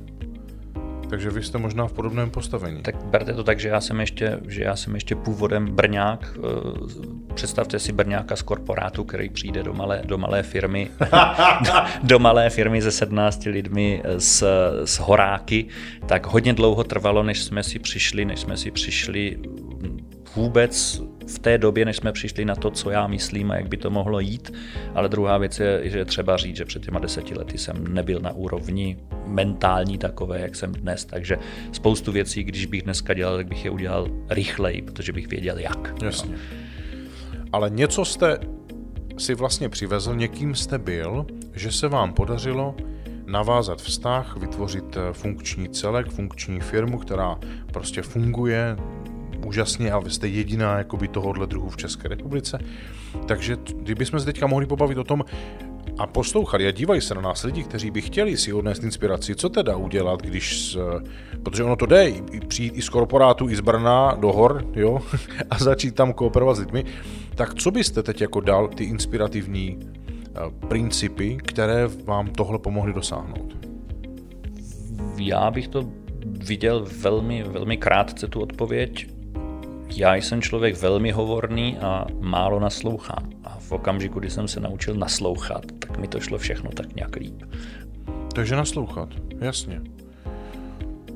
[1.10, 2.82] Takže vy jste možná v podobném postavení.
[2.82, 6.38] Tak berte to tak, že já jsem ještě, že já jsem ještě původem Brňák.
[6.38, 10.90] Eh, představte si Brňáka z korporátu, který přijde do malé, do malé firmy,
[11.60, 14.44] do, do malé firmy se 17 lidmi z,
[14.84, 15.66] z horáky.
[16.06, 19.38] Tak hodně dlouho trvalo, než jsme si přišli, než jsme si přišli
[20.36, 23.76] vůbec v té době, než jsme přišli na to, co já myslím a jak by
[23.76, 24.52] to mohlo jít.
[24.94, 28.20] Ale druhá věc je, že je třeba říct, že před těma deseti lety jsem nebyl
[28.20, 31.04] na úrovni mentální takové, jak jsem dnes.
[31.04, 31.38] Takže
[31.72, 35.94] spoustu věcí, když bych dneska dělal, tak bych je udělal rychleji, protože bych věděl jak.
[36.02, 36.32] Jasně.
[36.32, 36.38] No.
[37.52, 38.38] Ale něco jste
[39.18, 42.74] si vlastně přivezl, někým jste byl, že se vám podařilo
[43.26, 47.38] navázat vztah, vytvořit eh, funkční celek, funkční firmu, která
[47.72, 48.76] prostě funguje,
[49.46, 52.58] úžasně a vy jste jediná jakoby tohohle druhu v České republice.
[53.26, 55.24] Takže kdybychom se teďka mohli pobavit o tom,
[55.98, 59.48] a poslouchali a dívají se na nás lidi, kteří by chtěli si odnést inspiraci, co
[59.48, 60.78] teda udělat, když, s,
[61.42, 62.12] protože ono to jde,
[62.48, 64.98] přijít i z korporátu, i z Brna do hor, jo,
[65.50, 66.84] a začít tam kooperovat s lidmi,
[67.34, 73.56] tak co byste teď jako dal ty inspirativní uh, principy, které vám tohle pomohly dosáhnout?
[75.18, 75.88] Já bych to
[76.46, 79.15] viděl velmi, velmi krátce tu odpověď
[79.94, 83.30] já jsem člověk velmi hovorný a málo naslouchám.
[83.44, 87.16] A v okamžiku, kdy jsem se naučil naslouchat, tak mi to šlo všechno tak nějak
[87.16, 87.42] líp.
[88.34, 89.08] Takže naslouchat,
[89.40, 89.80] jasně.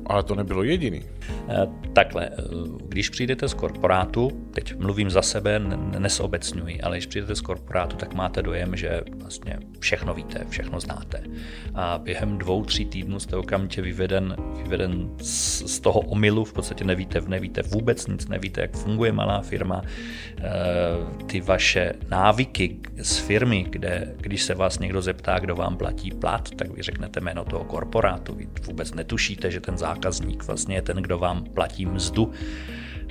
[0.05, 1.01] Ale to nebylo jediný.
[1.49, 2.33] Eh, takhle, eh,
[2.87, 5.59] když přijdete z korporátu, teď mluvím za sebe,
[5.99, 11.23] nesobecňuji, ale když přijdete z korporátu, tak máte dojem, že vlastně všechno víte, všechno znáte.
[11.75, 16.83] A během dvou, tří týdnů jste okamžitě vyveden, vyveden z, z toho omylu, v podstatě
[16.83, 19.81] nevíte, nevíte vůbec nic, nevíte, jak funguje malá firma.
[20.37, 20.43] Eh,
[21.25, 26.49] ty vaše návyky z firmy, kde když se vás někdo zeptá, kdo vám platí plat,
[26.55, 28.35] tak vy řeknete jméno toho korporátu.
[28.35, 32.31] Vy vůbec netušíte, že ten zákazník vlastně je ten, kdo vám platí mzdu.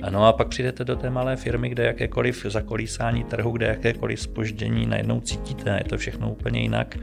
[0.09, 4.85] No a pak přijdete do té malé firmy, kde jakékoliv zakolísání trhu, kde jakékoliv spoždění
[4.85, 6.97] najednou cítíte, je to všechno úplně jinak.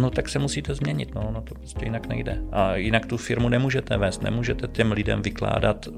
[0.00, 2.42] No tak se musíte změnit, no, no to prostě jinak nejde.
[2.52, 5.88] A jinak tu firmu nemůžete vést, nemůžete těm lidem vykládat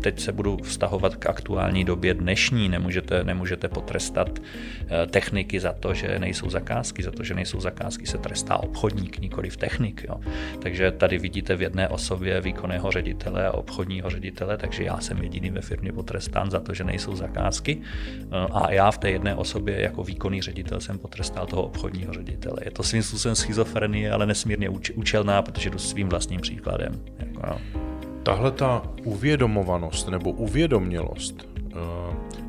[0.00, 2.68] teď se budu vztahovat k aktuální době dnešní.
[2.68, 7.02] Nemůžete, nemůžete potrestat eh, techniky za to, že nejsou zakázky.
[7.02, 10.04] Za to, že nejsou zakázky, se trestá obchodník, nikoli v technik.
[10.08, 10.20] Jo.
[10.58, 15.50] Takže tady vidíte v jedné osobě výkonného ředitele a obchodního ředitele, takže já jsem jediný
[15.50, 17.80] ve firmě potrestán za to, že nejsou zakázky.
[17.80, 22.56] Eh, a já v té jedné osobě jako výkonný ředitel jsem potrestal toho obchodního ředitele.
[22.64, 27.00] Je to svým způsobem schizofrenie, ale nesmírně účelná, protože jdu svým vlastním příkladem.
[27.18, 27.80] Jako, jo.
[28.22, 31.80] Tahle ta uvědomovanost nebo uvědomělost uh,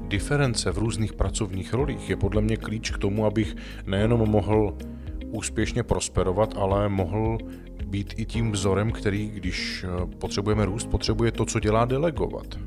[0.08, 3.56] diference v různých pracovních rolích je podle mě klíč k tomu, abych
[3.86, 4.78] nejenom mohl
[5.32, 7.38] úspěšně prosperovat, ale mohl
[7.86, 12.58] být i tím vzorem, který, když eh, potřebujeme růst, potřebuje to, co dělá, delegovat.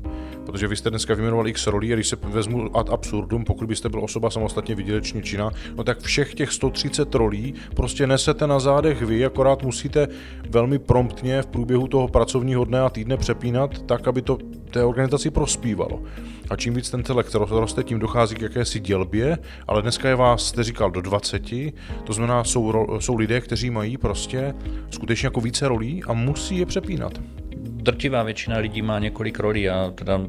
[0.45, 3.89] Protože vy jste dneska vyjmenoval x rolí a když se vezmu ad absurdum, pokud byste
[3.89, 9.01] byl osoba samostatně vydělečně čina, no tak všech těch 130 rolí prostě nesete na zádech
[9.01, 10.07] vy, akorát musíte
[10.49, 14.37] velmi promptně v průběhu toho pracovního dne a týdne přepínat tak, aby to
[14.71, 16.01] té organizaci prospívalo.
[16.49, 20.45] A čím víc ten celek roste, tím dochází k jakési dělbě, ale dneska je vás,
[20.45, 21.43] jste říkal, do 20,
[22.03, 24.53] to znamená, jsou, jsou lidé, kteří mají prostě
[24.89, 27.19] skutečně jako více rolí a musí je přepínat
[27.85, 30.21] drtivá většina lidí má několik rolí a teda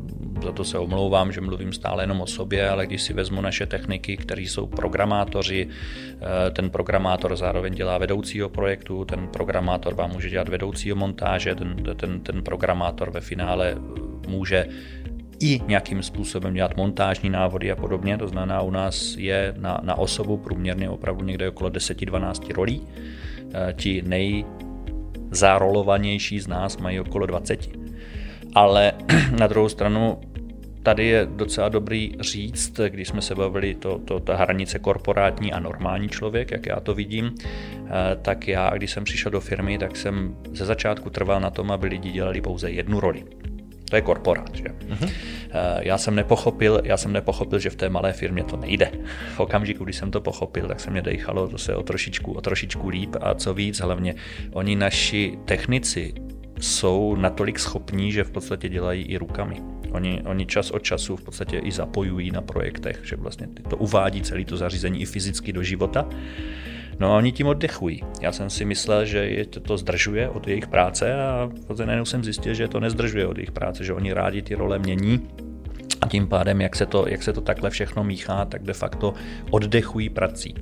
[0.42, 3.66] za to se omlouvám, že mluvím stále jenom o sobě, ale když si vezmu naše
[3.66, 10.30] techniky, kteří jsou programátoři, eh, ten programátor zároveň dělá vedoucího projektu, ten programátor vám může
[10.30, 13.76] dělat vedoucího montáže, ten, ten, ten programátor ve finále
[14.28, 14.66] může
[15.40, 18.18] i nějakým způsobem dělat montážní návody a podobně.
[18.18, 22.82] To znamená, u nás je na, na osobu průměrně opravdu někde okolo 10-12 rolí.
[23.54, 24.44] Eh, ti nej
[25.30, 27.68] zárolovanější z nás mají okolo 20.
[28.54, 28.92] Ale
[29.38, 30.18] na druhou stranu
[30.86, 35.60] tady je docela dobrý říct, když jsme se bavili, to, to, ta hranice korporátní a
[35.60, 39.96] normální člověk, jak já to vidím, eh, tak já, když jsem přišel do firmy, tak
[39.96, 43.24] jsem ze začátku trval na tom, aby lidi dělali pouze jednu roli.
[43.90, 44.54] To je korporát.
[44.54, 44.64] Že?
[44.64, 45.10] Uh-huh.
[45.80, 48.90] Já jsem nepochopil, já jsem nepochopil, že v té malé firmě to nejde.
[49.34, 52.88] V okamžiku, když jsem to pochopil, tak se mě dejchalo zase o trošičku, o trošičku
[52.88, 54.14] líp a co víc, hlavně
[54.52, 56.14] oni naši technici
[56.60, 59.56] jsou natolik schopní, že v podstatě dělají i rukami.
[59.90, 64.22] Oni, oni čas od času v podstatě i zapojují na projektech, že vlastně to uvádí
[64.22, 66.08] celé to zařízení i fyzicky do života.
[66.98, 68.02] No a oni tím oddechují.
[68.20, 71.50] Já jsem si myslel, že je to, to zdržuje od jejich práce a
[71.84, 75.28] najednou jsem zjistil, že to nezdržuje od jejich práce, že oni rádi ty role mění
[76.00, 79.14] a tím pádem, jak se to, jak se to takhle všechno míchá, tak de facto
[79.50, 80.54] oddechují prací.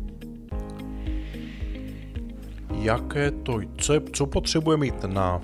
[2.80, 5.40] Jaké to, co, je, co potřebuje mít na,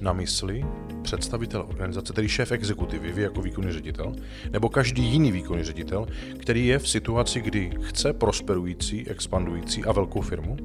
[0.00, 0.64] na mysli
[1.02, 4.12] představitel organizace, tedy šéf exekutivy, vy jako výkonný ředitel,
[4.50, 6.06] nebo každý jiný výkonný ředitel,
[6.38, 10.56] který je v situaci, kdy chce prosperující, expandující a velkou firmu,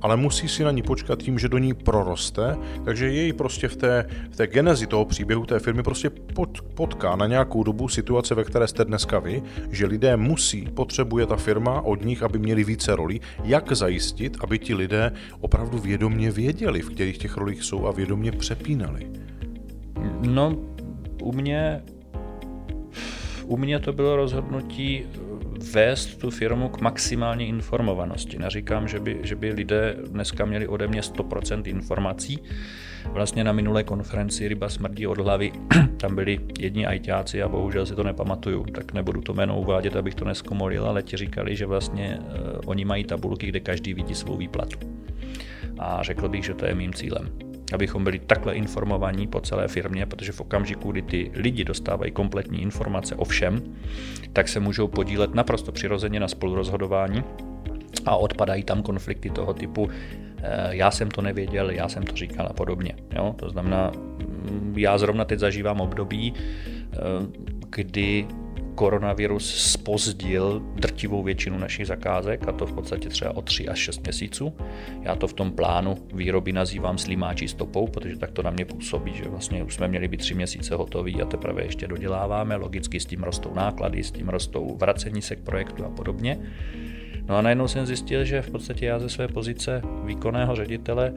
[0.00, 3.76] ale musí si na ní počkat tím, že do ní proroste, takže jej prostě v
[3.76, 8.34] té, v té genezi toho příběhu té firmy prostě pot, potká na nějakou dobu situace,
[8.34, 12.64] ve které jste dneska vy, že lidé musí, potřebuje ta firma od nich, aby měli
[12.64, 17.86] více rolí, jak zajistit, aby ti lidé opravdu vědomně věděli, v kterých těch rolích jsou
[17.86, 19.06] a vědomně přepínali.
[20.20, 20.56] No,
[21.22, 21.82] u mě,
[23.44, 25.04] u mě to bylo rozhodnutí
[25.72, 28.38] vést tu firmu k maximální informovanosti.
[28.38, 32.38] Neříkám, že by, že by lidé dneska měli ode mě 100% informací.
[33.04, 35.52] Vlastně na minulé konferenci Ryba smrdí od hlavy,
[35.96, 40.14] tam byli jedni ajťáci a bohužel si to nepamatuju, tak nebudu to jméno uvádět, abych
[40.14, 44.36] to neskomolil, ale ti říkali, že vlastně uh, oni mají tabulky, kde každý vidí svou
[44.36, 44.78] výplatu.
[45.78, 50.06] A řekl bych, že to je mým cílem abychom byli takhle informovaní po celé firmě,
[50.06, 53.62] protože v okamžiku, kdy ty lidi dostávají kompletní informace o všem,
[54.32, 57.24] tak se můžou podílet naprosto přirozeně na spolurozhodování
[58.06, 59.88] a odpadají tam konflikty toho typu
[60.42, 62.94] eh, já jsem to nevěděl, já jsem to říkal a podobně.
[63.16, 63.34] Jo?
[63.38, 66.96] To znamená, mm, já zrovna teď zažívám období, eh,
[67.70, 68.26] kdy
[68.80, 74.02] koronavirus spozdil drtivou většinu našich zakázek, a to v podstatě třeba o 3 až 6
[74.02, 74.52] měsíců.
[75.02, 79.12] Já to v tom plánu výroby nazývám slimáčí stopou, protože tak to na mě působí,
[79.14, 82.56] že vlastně už jsme měli být 3 měsíce hotoví a teprve ještě doděláváme.
[82.56, 86.38] Logicky s tím rostou náklady, s tím rostou vracení se k projektu a podobně.
[87.28, 91.12] No a najednou jsem zjistil, že v podstatě já ze své pozice výkonného ředitele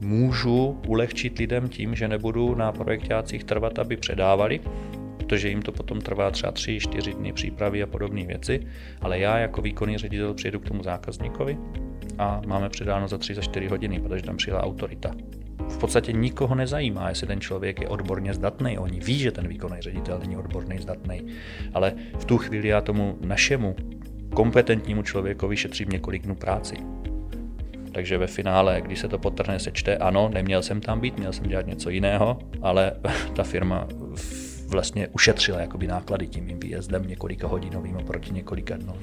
[0.00, 4.60] můžu ulehčit lidem tím, že nebudu na projektácích trvat, aby předávali,
[5.28, 8.60] protože jim to potom trvá třeba 3-4 dny přípravy a podobné věci,
[9.00, 11.58] ale já jako výkonný ředitel přijedu k tomu zákazníkovi
[12.18, 15.10] a máme předáno za 3 za 4 hodiny, protože tam přijela autorita.
[15.68, 18.78] V podstatě nikoho nezajímá, jestli ten člověk je odborně zdatný.
[18.78, 21.22] Oni ví, že ten výkonný ředitel není odborný zdatný,
[21.74, 23.76] ale v tu chvíli já tomu našemu
[24.34, 26.76] kompetentnímu člověkovi šetřím několik dnů práci.
[27.92, 31.48] Takže ve finále, když se to potrhne, sečte, ano, neměl jsem tam být, měl jsem
[31.48, 32.92] dělat něco jiného, ale
[33.36, 33.88] ta firma
[34.68, 38.94] vlastně ušetřila jakoby náklady tím mým výjezdem několika hodinovým oproti několika dnů.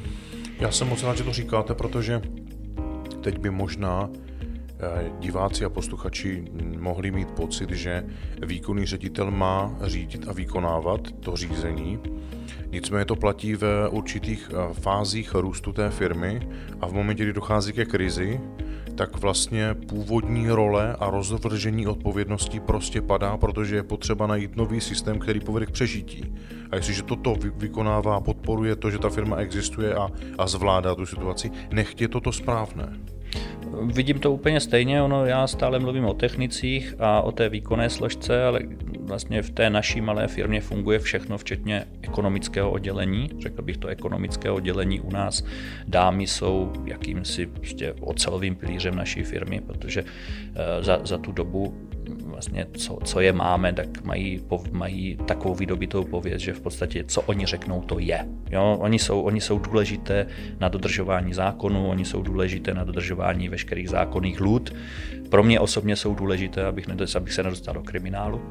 [0.60, 2.22] Já jsem moc rád, že to říkáte, protože
[3.22, 6.46] teď by možná eh, diváci a posluchači
[6.80, 8.06] mohli mít pocit, že
[8.46, 12.00] výkonný ředitel má řídit a vykonávat to řízení.
[12.72, 16.48] Nicméně to platí v určitých eh, fázích růstu té firmy
[16.82, 18.40] a v momentě, kdy dochází ke krizi,
[18.96, 25.20] tak vlastně původní role a rozvržení odpovědností prostě padá, protože je potřeba najít nový systém,
[25.20, 26.36] který povede k přežití.
[26.72, 31.52] A jestliže toto vykonává, podporuje to, že ta firma existuje a, a zvládá tu situaci,
[31.72, 33.15] nechtě toto správné.
[33.84, 38.44] Vidím to úplně stejně, ono já stále mluvím o technicích a o té výkonné složce,
[38.44, 38.60] ale
[39.00, 43.30] vlastně v té naší malé firmě funguje všechno, včetně ekonomického oddělení.
[43.40, 45.44] Řekl bych to ekonomické oddělení u nás.
[45.88, 51.74] Dámy jsou jakýmsi prostě ocelovým pilířem naší firmy, protože eh, za, za tu dobu
[52.26, 54.42] vlastně co, co je máme, tak mají,
[54.72, 58.26] mají takovou vydobitou pověst, že v podstatě co oni řeknou, to je.
[58.52, 58.78] Jo?
[58.80, 60.28] Oni, jsou, oni jsou důležité
[60.60, 64.74] na dodržování zákonů, oni jsou důležité na dodržování veškerých zákonných lůd.
[65.30, 68.42] Pro mě osobně jsou důležité, abych, nedos, abych se nedostal do kriminálu.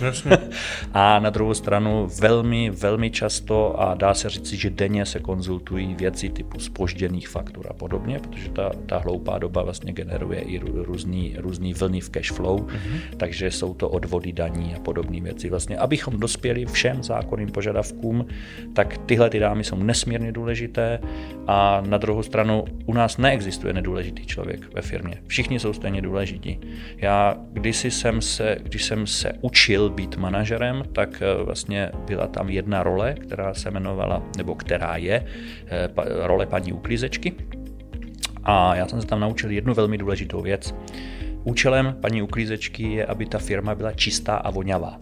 [0.00, 0.38] Jasně.
[0.94, 5.94] a na druhou stranu velmi, velmi často a dá se říct, že denně se konzultují
[5.94, 11.36] věci typu spožděných faktur a podobně, protože ta, ta hloupá doba vlastně generuje i různý,
[11.38, 12.58] různý vlny v cash flow.
[12.58, 15.50] Mm-hmm takže jsou to odvody daní a podobné věci.
[15.50, 18.26] Vlastně, abychom dospěli všem zákonným požadavkům,
[18.72, 21.00] tak tyhle ty dámy jsou nesmírně důležité
[21.46, 25.14] a na druhou stranu u nás neexistuje nedůležitý člověk ve firmě.
[25.26, 26.17] Všichni jsou stejně důležití.
[26.96, 32.48] Já když jsem se, když jsem se učil být manažerem, tak eh, vlastně byla tam
[32.48, 35.24] jedna role, která se jmenovala, nebo která je
[35.66, 35.88] eh,
[36.26, 37.34] role paní uklízečky.
[38.44, 40.74] A já jsem se tam naučil jednu velmi důležitou věc.
[41.44, 44.98] Účelem paní uklízečky je, aby ta firma byla čistá a voňavá.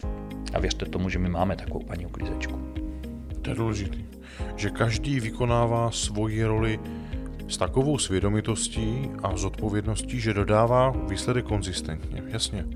[0.55, 2.61] A věřte tomu, že my máme takovou paní uklízečku.
[3.43, 3.99] To je důležité.
[4.57, 6.79] Že každý vykonává svoji roli
[7.49, 12.23] s takovou svědomitostí a zodpovědností, že dodává výsledek konzistentně.
[12.27, 12.67] Jasně.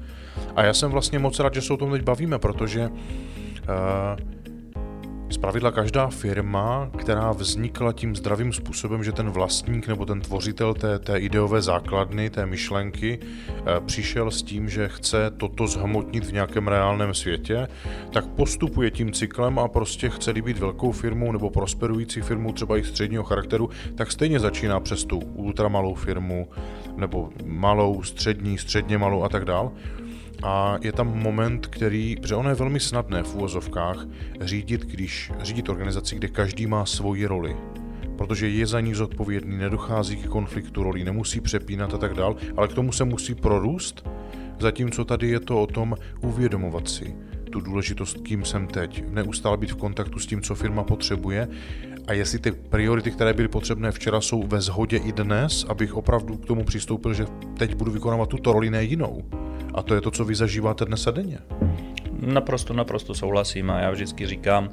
[0.56, 2.96] A já jsem vlastně moc rád, že se o tom teď bavíme, protože uh,
[5.30, 10.98] Zpravidla každá firma, která vznikla tím zdravým způsobem, že ten vlastník nebo ten tvořitel té,
[10.98, 16.68] té ideové základny, té myšlenky, eh, přišel s tím, že chce toto zhmotnit v nějakém
[16.68, 17.68] reálném světě,
[18.12, 22.84] tak postupuje tím cyklem a prostě chce být velkou firmou nebo prosperující firmou třeba i
[22.84, 26.48] středního charakteru, tak stejně začíná přes tu ultramalou firmu
[26.96, 29.72] nebo malou, střední, středně malou a tak dál
[30.42, 34.06] a je tam moment, který, že ono je velmi snadné v úvozovkách
[34.40, 37.56] řídit, když řídit organizaci, kde každý má svoji roli.
[38.18, 42.68] Protože je za ní zodpovědný, nedochází k konfliktu rolí, nemusí přepínat a tak dál, ale
[42.68, 44.08] k tomu se musí prorůst,
[44.58, 47.14] zatímco tady je to o tom uvědomovat si
[47.50, 51.48] tu důležitost, kým jsem teď, neustále být v kontaktu s tím, co firma potřebuje
[52.06, 56.36] a jestli ty priority, které byly potřebné včera, jsou ve shodě i dnes, abych opravdu
[56.36, 57.26] k tomu přistoupil, že
[57.58, 59.22] teď budu vykonávat tuto roli, ne jinou.
[59.74, 61.38] A to je to, co vy zažíváte dnes a denně.
[62.26, 64.68] Naprosto, naprosto souhlasím a já vždycky říkám,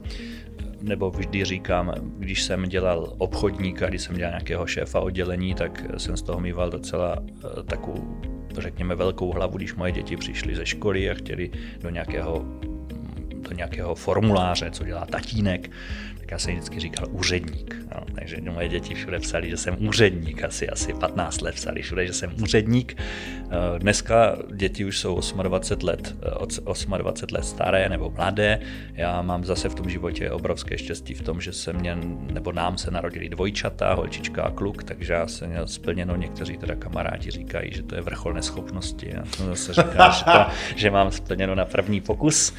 [0.81, 6.17] nebo vždy říkám, když jsem dělal obchodníka, když jsem dělal nějakého šéfa oddělení, tak jsem
[6.17, 8.21] z toho mýval docela eh, takovou,
[8.57, 12.45] řekněme, velkou hlavu, když moje děti přišly ze školy a chtěli do nějakého
[13.49, 15.71] do nějakého formuláře, co dělá tatínek,
[16.27, 17.75] tak já jsem vždycky říkal úředník.
[17.95, 22.07] No, takže moje děti všude psali, že jsem úředník, asi, asi 15 let psali všude,
[22.07, 22.97] že jsem úředník.
[22.99, 26.15] Eh, dneska děti už jsou 28 let,
[26.47, 26.91] 28
[27.31, 28.59] let staré nebo mladé.
[28.93, 31.97] Já mám zase v tom životě obrovské štěstí v tom, že se mě,
[32.33, 36.75] nebo nám se narodili dvojčata, holčička a kluk, takže já jsem měl splněno, někteří teda
[36.75, 39.09] kamarádi říkají, že to je vrchol neschopnosti.
[39.13, 42.53] Já jsem zase říkal, že, to, že mám splněno na první pokus.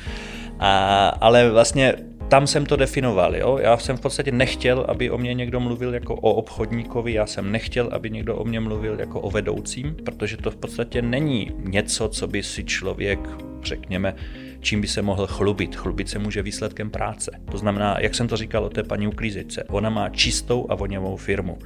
[0.59, 1.95] A, ale vlastně
[2.29, 3.37] tam jsem to definoval.
[3.37, 3.59] Jo?
[3.63, 7.53] Já jsem v podstatě nechtěl, aby o mě někdo mluvil jako o obchodníkovi, já jsem
[7.53, 12.09] nechtěl, aby někdo o mě mluvil jako o vedoucím, protože to v podstatě není něco,
[12.09, 13.19] co by si člověk,
[13.63, 14.15] řekněme,
[14.61, 15.77] čím by se mohl chlubit.
[15.77, 17.41] Chlubit se může výsledkem práce.
[17.51, 21.17] To znamená, jak jsem to říkal o té paní uklízečce, ona má čistou a voněvou
[21.17, 21.59] firmu.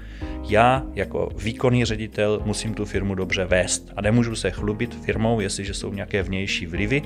[0.48, 5.74] Já jako výkonný ředitel musím tu firmu dobře vést a nemůžu se chlubit firmou, jestliže
[5.74, 7.02] jsou nějaké vnější vlivy,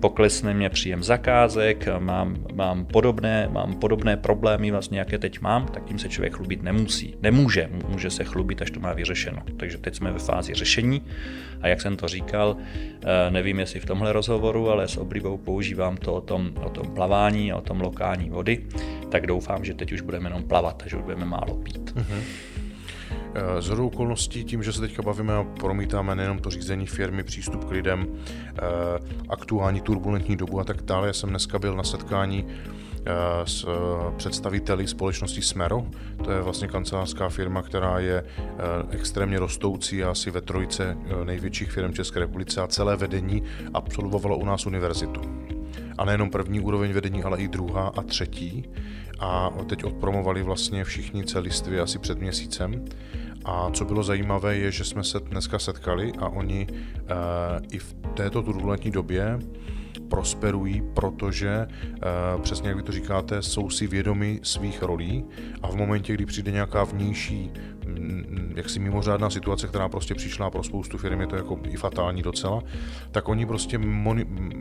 [0.00, 5.84] poklesne mě příjem zakázek, mám, mám, podobné, mám podobné problémy, vlastně jaké teď mám, tak
[5.84, 7.14] tím se člověk chlubit nemusí.
[7.22, 9.42] Nemůže, může se chlubit, až to má vyřešeno.
[9.56, 11.02] Takže teď jsme ve fázi řešení
[11.64, 15.96] a jak jsem to říkal, eh, nevím, jestli v tomhle rozhovoru, ale s oblibou používám
[15.96, 18.66] to o tom, o tom plavání a o tom lokální vody,
[19.08, 21.94] tak doufám, že teď už budeme jenom plavat, že už budeme málo pít.
[21.94, 22.22] Mm-hmm.
[23.60, 27.70] Z okolností, tím, že se teďka bavíme a promítáme nejenom to řízení firmy, přístup k
[27.70, 28.60] lidem, eh,
[29.28, 31.06] aktuální turbulentní dobu a tak dále.
[31.06, 32.46] Já jsem dneska byl na setkání
[33.44, 35.86] s eh, představiteli společnosti Smero.
[36.24, 38.52] To je vlastně kancelářská firma, která je eh,
[38.90, 43.42] extrémně rostoucí a asi ve trojce největších firm České republice a celé vedení
[43.74, 45.20] absolvovalo u nás univerzitu.
[45.98, 48.68] A nejenom první úroveň vedení, ale i druhá a třetí.
[49.20, 52.84] A teď odpromovali vlastně všichni celistvě asi před měsícem.
[53.44, 56.66] A co bylo zajímavé, je, že jsme se dneska setkali a oni
[57.70, 59.38] i v této turbulentní době
[60.14, 65.24] prosperují, protože uh, přesně jak vy to říkáte, jsou si vědomi svých rolí
[65.62, 67.50] a v momentě, kdy přijde nějaká vnější
[67.86, 72.22] mm, jaksi mimořádná situace, která prostě přišla pro spoustu firm, je to jako i fatální
[72.22, 72.62] docela,
[73.10, 73.78] tak oni prostě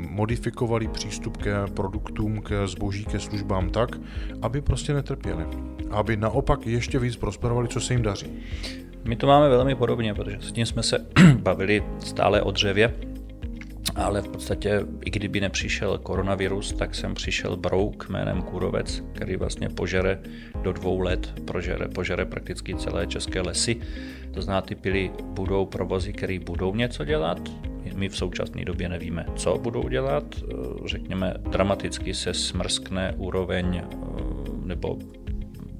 [0.09, 3.89] modifikovali přístup ke produktům, ke zboží, ke službám tak,
[4.41, 5.45] aby prostě netrpěli.
[5.91, 8.27] Aby naopak ještě víc prosperovali, co se jim daří.
[9.03, 11.05] My to máme velmi podobně, protože s tím jsme se
[11.37, 13.12] bavili stále o dřevě,
[13.95, 19.69] ale v podstatě, i kdyby nepřišel koronavirus, tak jsem přišel brouk jménem Kůrovec, který vlastně
[19.69, 20.19] požere
[20.61, 23.81] do dvou let, požere, požere prakticky celé české lesy.
[24.33, 27.39] To znamená, ty pily budou provozy, které budou něco dělat,
[27.95, 30.23] my v současné době nevíme, co budou dělat.
[30.85, 33.81] Řekněme, dramaticky se smrskne úroveň
[34.65, 34.97] nebo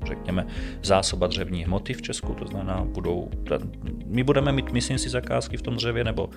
[0.06, 0.48] řekněme,
[0.84, 3.30] zásoba dřevní hmoty v Česku, to znamená, budou,
[4.06, 6.30] my budeme mít, myslím si, zakázky v tom dřevě, nebo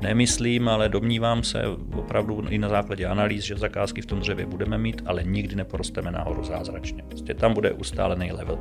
[0.00, 1.62] nemyslím, ale domnívám se
[1.96, 6.10] opravdu i na základě analýz, že zakázky v tom dřevě budeme mít, ale nikdy neporosteme
[6.10, 7.02] nahoru zázračně.
[7.08, 8.58] Vlastně tam bude ustálený level.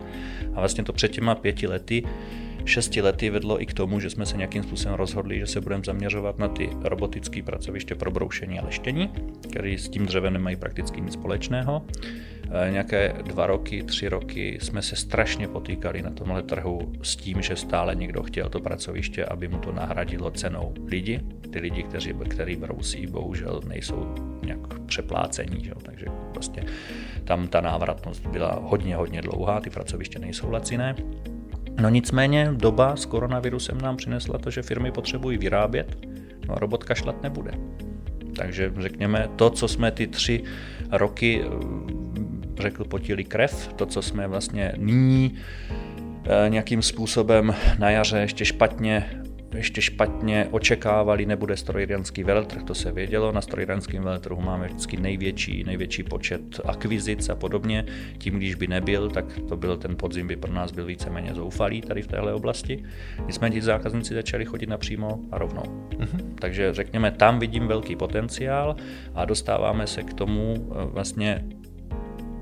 [0.53, 2.03] A vlastně to před těma pěti lety
[2.67, 5.84] šesti lety vedlo i k tomu, že jsme se nějakým způsobem rozhodli, že se budeme
[5.86, 9.09] zaměřovat na ty robotické pracoviště pro broušení a leštění,
[9.49, 11.86] které s tím dřevem nemají prakticky nic společného.
[12.51, 17.41] E, nějaké dva roky, tři roky jsme se strašně potýkali na tomhle trhu s tím,
[17.41, 21.19] že stále někdo chtěl to pracoviště, aby mu to nahradilo cenou lidi.
[21.51, 25.71] Ty lidi, kteří, kteří brousí, bohužel nejsou nějak přeplácení, že?
[25.81, 26.63] takže vlastně
[27.23, 30.95] tam ta návratnost byla hodně, hodně dlouhá, ty pracoviště nejsou laciné.
[31.81, 35.97] No nicméně doba s koronavirusem nám přinesla to, že firmy potřebují vyrábět,
[36.47, 37.51] no a robot kašlat nebude.
[38.35, 40.43] Takže řekněme, to, co jsme ty tři
[40.91, 42.06] roky, eh,
[42.59, 45.35] řekl, potili krev, to, co jsme vlastně nyní
[46.25, 49.05] eh, nějakým způsobem na jaře ještě špatně
[49.55, 55.63] ještě špatně očekávali, nebude strojírenský veletrh, to se vědělo, na strojírenském veletrhu máme vždycky největší,
[55.63, 57.85] největší počet akvizic a podobně,
[58.17, 61.81] tím když by nebyl, tak to byl ten podzim by pro nás byl víceméně zoufalý
[61.81, 62.83] tady v téhle oblasti.
[63.27, 65.63] Nicméně ti zákazníci začali chodit napřímo a rovnou.
[65.89, 66.35] Mm-hmm.
[66.39, 68.75] Takže řekněme, tam vidím velký potenciál
[69.15, 71.45] a dostáváme se k tomu eh, vlastně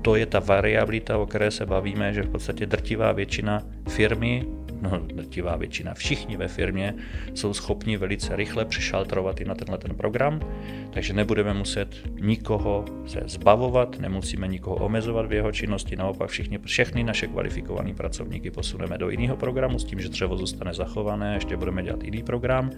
[0.06, 4.46] to je ta variabilita, o které se bavíme, že v podstatě drtivá většina firmy
[4.80, 6.94] no, drtivá většina, všichni ve firmě
[7.34, 10.40] jsou schopni velice rychle přešaltrovat i na tenhle ten program,
[10.90, 11.88] takže nebudeme muset
[12.20, 18.50] nikoho se zbavovat, nemusíme nikoho omezovat v jeho činnosti, naopak všichni, všechny naše kvalifikované pracovníky
[18.50, 22.70] posuneme do jiného programu s tím, že dřevo zůstane zachované, ještě budeme dělat jiný program.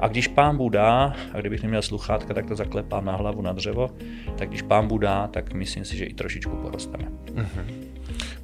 [0.00, 3.90] A když pán Budá, a kdybych neměl sluchátka, tak to zaklepám na hlavu na dřevo,
[4.38, 7.04] tak když pán Budá, tak myslím si, že i trošičku porosteme.
[7.04, 7.74] Mm-hmm.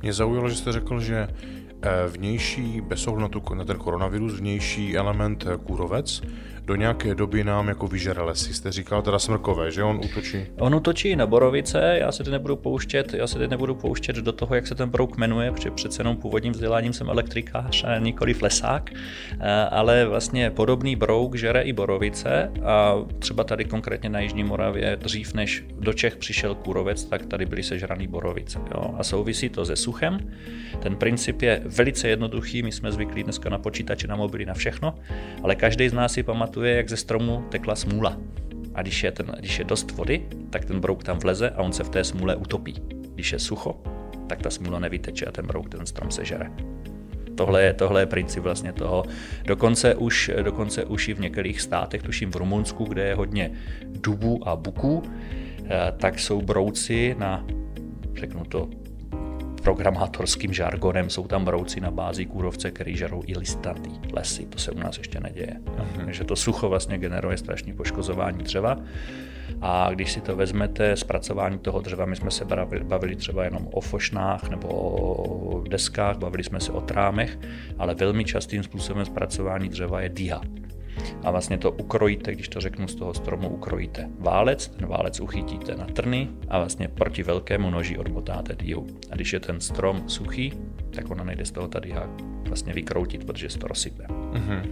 [0.03, 1.29] Mě zaujalo, že jste řekl, že
[1.83, 6.23] Eh, vnější, bez ohledu na ten koronavirus, vnější element eh, kůrovec
[6.65, 8.55] do nějaké doby nám jako vyžere lesy.
[8.55, 10.47] Jste říkal teda smrkové, že on útočí?
[10.59, 14.33] On útočí na borovice, já se teď nebudu pouštět, já se teď nebudu pouštět do
[14.33, 18.35] toho, jak se ten brouk jmenuje, protože přece jenom původním vzděláním jsem elektrikář a nikoli
[18.43, 24.45] lesák, eh, ale vlastně podobný brouk žere i borovice a třeba tady konkrétně na Jižní
[24.45, 28.59] Moravě dřív než do Čech přišel kůrovec, tak tady byly sežraný borovice.
[28.75, 28.95] Jo?
[28.99, 30.19] A souvisí to se suchem.
[30.83, 34.95] Ten princip je velice jednoduchý, my jsme zvyklí dneska na počítače, na mobily, na všechno,
[35.43, 38.17] ale každý z nás si pamatuje, jak ze stromu tekla smůla.
[38.75, 41.73] A když je, ten, když je dost vody, tak ten brouk tam vleze a on
[41.73, 42.75] se v té smůle utopí.
[43.15, 43.83] Když je sucho,
[44.27, 46.51] tak ta smůla nevyteče a ten brouk ten strom sežere.
[47.35, 49.05] Tohle je, tohle je princip vlastně toho.
[49.45, 53.53] Dokonce už, dokonce už i v některých státech, tuším v Rumunsku, kde je hodně
[53.87, 55.03] dubů a buků,
[55.65, 57.47] eh, tak jsou brouci na,
[58.15, 58.69] řeknu to
[59.63, 64.47] programátorským žargonem jsou tam brouci na bázi kůrovce, který žerou i listatý lesy.
[64.47, 65.57] To se u nás ještě neděje.
[65.65, 66.05] Mm-hmm.
[66.05, 68.77] Takže to sucho vlastně generuje strašné poškozování dřeva.
[69.61, 72.45] A když si to vezmete, zpracování toho dřeva, my jsme se
[72.83, 77.39] bavili třeba jenom o fošnách nebo o deskách, bavili jsme se o trámech,
[77.79, 80.41] ale velmi častým způsobem zpracování dřeva je diha
[81.23, 85.75] a vlastně to ukrojíte, když to řeknu z toho stromu, ukrojíte válec, ten válec uchytíte
[85.75, 88.87] na trny a vlastně proti velkému noži odmotáte díhu.
[89.11, 90.53] A když je ten strom suchý,
[90.91, 91.95] tak ona nejde z toho tady
[92.49, 94.05] vlastně vykroutit, protože se to rozsype.
[94.09, 94.63] Mm-hmm.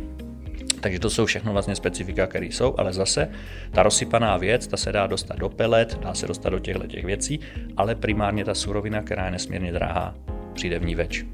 [0.80, 3.30] Takže to jsou všechno vlastně specifika, které jsou, ale zase
[3.70, 7.04] ta rozsypaná věc, ta se dá dostat do pelet, dá se dostat do těchto těch
[7.04, 7.40] věcí,
[7.76, 10.14] ale primárně ta surovina, která je nesmírně drahá,
[10.54, 11.24] přijde v ní več.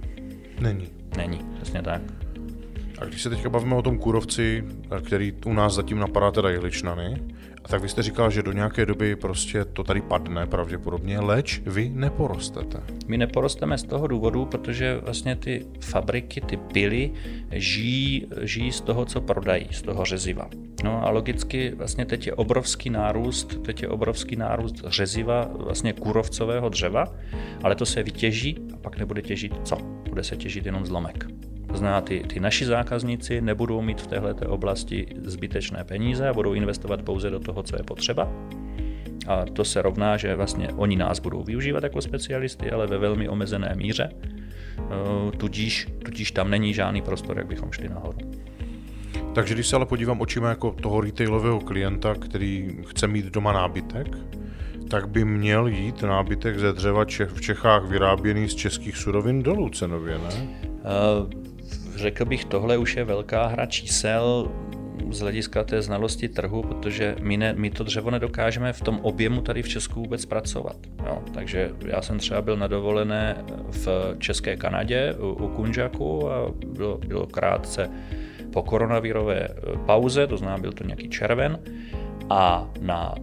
[0.60, 0.88] Není.
[1.16, 2.23] Není, přesně tak.
[3.04, 4.64] A když se teďka bavíme o tom kůrovci,
[5.06, 7.22] který u nás zatím napadá teda jehličnany,
[7.64, 11.62] a tak vy jste říkal, že do nějaké doby prostě to tady padne pravděpodobně, leč
[11.66, 12.80] vy neporostete.
[13.06, 17.10] My neporosteme z toho důvodu, protože vlastně ty fabriky, ty pily
[17.52, 20.48] žijí, žijí z toho, co prodají, z toho řeziva.
[20.84, 26.68] No a logicky vlastně teď je obrovský nárůst, teď je obrovský nárůst řeziva vlastně kůrovcového
[26.68, 27.04] dřeva,
[27.62, 29.76] ale to se vytěží a pak nebude těžit co?
[30.08, 31.26] Bude se těžit jenom zlomek.
[31.74, 36.52] To znamená, ty, ty naši zákazníci nebudou mít v této oblasti zbytečné peníze a budou
[36.52, 38.28] investovat pouze do toho, co je potřeba.
[39.26, 43.28] A to se rovná, že vlastně oni nás budou využívat jako specialisty, ale ve velmi
[43.28, 44.10] omezené míře.
[44.12, 48.18] E, tudíž, tudíž tam není žádný prostor, jak bychom šli nahoru.
[49.34, 54.18] Takže když se ale podívám očima jako toho retailového klienta, který chce mít doma nábytek,
[54.88, 57.04] tak by měl jít nábytek ze dřeva
[57.34, 60.48] v Čechách vyráběný z českých surovin dolů cenově, ne?
[60.84, 61.43] Uh,
[61.96, 64.50] řekl bych, tohle už je velká hra čísel.
[65.10, 69.40] z hlediska té znalosti trhu, protože my, ne, my to dřevo nedokážeme v tom objemu
[69.40, 70.76] tady v Česku vůbec zpracovat.
[71.06, 71.22] Jo.
[71.34, 76.98] Takže já jsem třeba byl na dovolené v České Kanadě u, u Kunžaku a bylo,
[76.98, 77.90] bylo krátce
[78.52, 79.48] po koronavirové
[79.86, 81.58] pauze, to znamená, byl to nějaký červen,
[82.30, 83.14] a na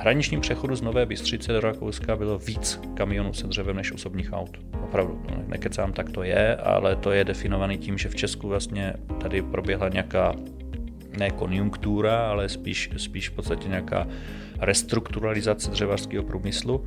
[0.00, 4.60] hraničním přechodu z Nové Bystřice do Rakouska bylo víc kamionů se dřevem než osobních aut.
[4.82, 9.42] Opravdu, nekecám, tak to je, ale to je definovaný tím, že v Česku vlastně tady
[9.42, 10.34] proběhla nějaká
[11.18, 14.06] ne konjunktura, ale spíš, spíš v podstatě nějaká
[14.58, 16.84] restrukturalizace dřevařského průmyslu,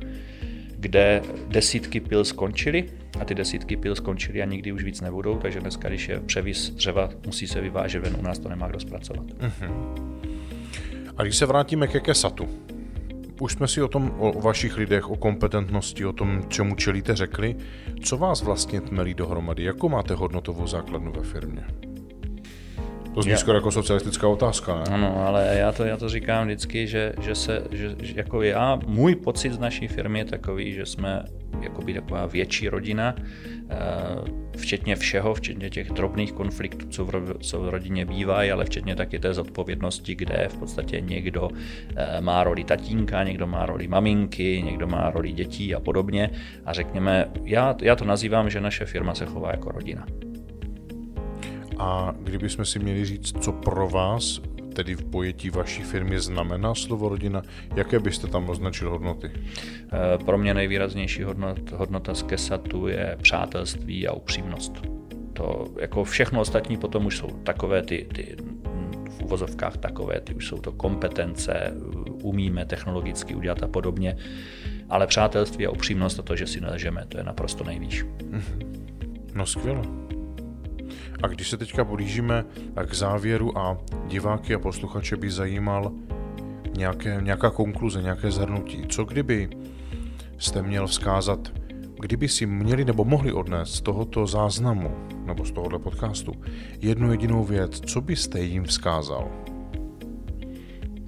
[0.78, 2.84] kde desítky pil skončily
[3.20, 6.70] a ty desítky pil skončily a nikdy už víc nebudou, takže dneska, když je převis
[6.70, 9.26] dřeva, musí se vyvážet ven, u nás to nemá kdo zpracovat.
[9.26, 9.72] Uh-huh.
[11.16, 12.48] A když se vrátíme ke Kesatu,
[13.40, 17.56] už jsme si o tom, o vašich lidech, o kompetentnosti, o tom, čemu čelíte, řekli.
[18.02, 19.64] Co vás vlastně tmelí dohromady?
[19.64, 21.66] Jakou máte hodnotovou základnu ve firmě?
[23.14, 24.84] To zní skoro jako socialistická otázka, ne?
[24.94, 28.78] Ano, ale já to, já to říkám vždycky, že, že se, že, že jako já,
[28.86, 31.24] můj pocit z naší firmy je takový, že jsme
[31.60, 33.14] jakoby taková větší rodina,
[33.70, 33.76] eh,
[34.56, 39.18] včetně všeho, včetně těch drobných konfliktů, co v, co v rodině bývají, ale včetně taky
[39.18, 41.50] té zodpovědnosti, kde v podstatě někdo
[41.96, 46.30] eh, má roli tatínka, někdo má roli maminky, někdo má roli dětí a podobně.
[46.64, 50.06] A řekněme, já, já to nazývám, že naše firma se chová jako rodina.
[51.84, 54.40] A kdybychom si měli říct, co pro vás,
[54.74, 57.42] tedy v pojetí vaší firmy, znamená slovo rodina,
[57.76, 59.30] jaké byste tam označil hodnoty?
[59.34, 64.72] Eh, pro mě nejvýraznější hodnot, hodnota z Kesatu je přátelství a upřímnost.
[65.32, 68.36] To jako všechno ostatní potom už jsou takové ty, ty
[69.10, 71.74] v uvozovkách takové, ty už jsou to kompetence,
[72.22, 74.16] umíme technologicky udělat a podobně,
[74.90, 78.04] ale přátelství a upřímnost a to, že si neležeme, to je naprosto nejvýš.
[78.30, 78.42] Mhm.
[79.34, 80.03] No skvěle.
[81.24, 82.44] A když se teďka blížíme
[82.86, 85.92] k závěru a diváky a posluchače by zajímal
[86.76, 89.48] nějaké, nějaká konkluze, nějaké zhrnutí, co kdyby
[90.38, 91.52] jste měl vzkázat,
[92.00, 96.32] kdyby si měli nebo mohli odnést z tohoto záznamu nebo z tohoto podcastu
[96.80, 99.30] jednu jedinou věc, co byste jim vzkázal?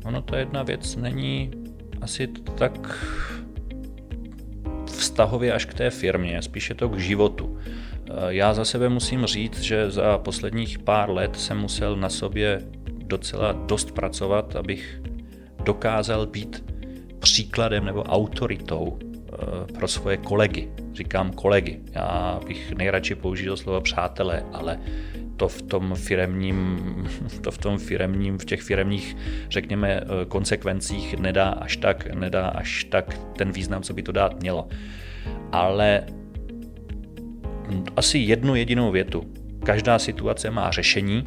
[0.05, 1.51] Ono to jedna věc není
[2.01, 2.27] asi
[2.59, 3.05] tak
[4.87, 7.59] vztahově až k té firmě, spíše to k životu.
[8.29, 12.63] Já za sebe musím říct, že za posledních pár let jsem musel na sobě
[13.07, 15.01] docela dost pracovat, abych
[15.65, 16.65] dokázal být
[17.19, 20.69] příkladem nebo autoritou eh, pro svoje kolegy.
[20.93, 21.81] Říkám kolegy.
[21.93, 24.79] Já bych nejradši použil slovo přátelé, ale
[25.37, 26.81] to v tom firemním,
[27.41, 29.17] to v tom firemním, v těch firemních,
[29.51, 34.41] řekněme, eh, konsekvencích nedá až tak, nedá až tak ten význam, co by to dát
[34.41, 34.69] mělo.
[35.53, 36.03] Ale
[37.97, 39.25] asi jednu jedinou větu.
[39.65, 41.25] Každá situace má řešení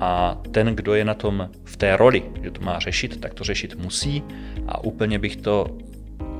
[0.00, 3.44] a ten, kdo je na tom v té roli, že to má řešit, tak to
[3.44, 4.22] řešit musí
[4.66, 5.78] a úplně bych to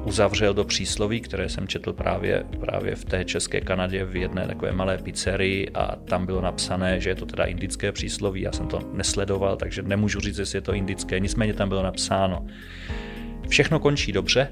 [0.05, 4.73] uzavřel do přísloví, které jsem četl právě, právě v té české Kanadě v jedné takové
[4.73, 8.81] malé pizzerii a tam bylo napsané, že je to teda indické přísloví, já jsem to
[8.93, 12.47] nesledoval, takže nemůžu říct, jestli je to indické, nicméně tam bylo napsáno.
[13.49, 14.49] Všechno končí dobře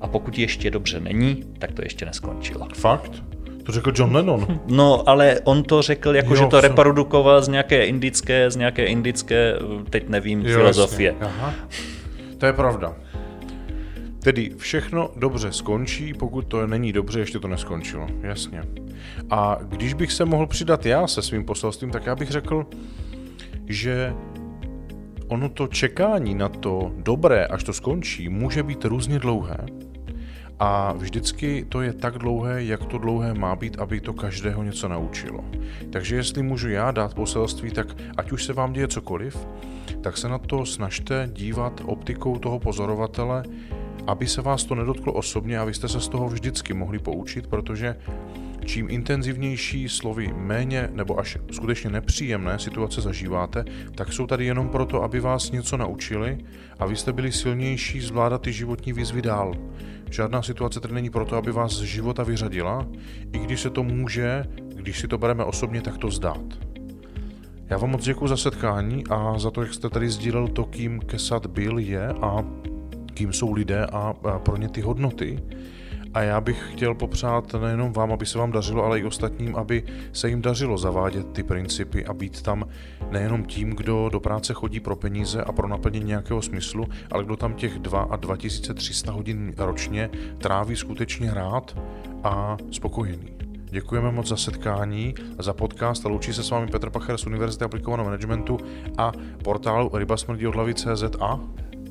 [0.00, 2.68] a pokud ještě dobře není, tak to ještě neskončilo.
[2.74, 3.35] Fakt?
[3.66, 4.60] To řekl John Lennon.
[4.66, 6.70] No, ale on to řekl jako, jo, že to jsem...
[6.70, 9.54] reprodukoval z nějaké indické, z nějaké indické,
[9.90, 11.14] teď nevím, jo, filozofie.
[11.20, 11.54] Aha.
[12.38, 12.96] To je pravda.
[14.22, 18.06] Tedy všechno dobře skončí, pokud to není dobře, ještě to neskončilo.
[18.20, 18.62] Jasně.
[19.30, 22.66] A když bych se mohl přidat já se svým poselstvím, tak já bych řekl,
[23.66, 24.14] že
[25.28, 29.56] ono to čekání na to dobré, až to skončí, může být různě dlouhé.
[30.58, 34.88] A vždycky to je tak dlouhé, jak to dlouhé má být, aby to každého něco
[34.88, 35.44] naučilo.
[35.92, 37.86] Takže jestli můžu já dát poselství, tak
[38.16, 39.48] ať už se vám děje cokoliv,
[40.00, 43.44] tak se na to snažte dívat optikou toho pozorovatele,
[44.06, 47.46] aby se vás to nedotklo osobně a vy jste se z toho vždycky mohli poučit,
[47.46, 47.96] protože
[48.66, 53.64] čím intenzivnější slovy méně nebo až skutečně nepříjemné situace zažíváte,
[53.94, 56.38] tak jsou tady jenom proto, aby vás něco naučili
[56.78, 59.54] a vy jste byli silnější zvládat ty životní výzvy dál.
[60.10, 62.86] Žádná situace tady není proto, aby vás z života vyřadila,
[63.32, 64.44] i když se to může,
[64.74, 66.44] když si to bereme osobně, tak to zdát.
[67.68, 71.00] Já vám moc děkuji za setkání a za to, jak jste tady sdílel to, kým
[71.00, 72.44] Kesat byl, je a
[73.14, 75.42] kým jsou lidé a pro ně ty hodnoty.
[76.16, 79.84] A já bych chtěl popřát nejenom vám, aby se vám dařilo, ale i ostatním, aby
[80.12, 82.64] se jim dařilo zavádět ty principy a být tam
[83.10, 87.36] nejenom tím, kdo do práce chodí pro peníze a pro naplnění nějakého smyslu, ale kdo
[87.36, 91.78] tam těch 2 a 2300 hodin ročně tráví skutečně rád
[92.24, 93.36] a spokojený.
[93.70, 97.64] děkujeme moc za setkání, za podcast a loučí se s vámi Petr Pacher z Univerzity
[97.64, 98.58] aplikovaného managementu
[98.98, 99.12] a
[99.44, 101.40] portálu rybasmrdíodlavy.cz a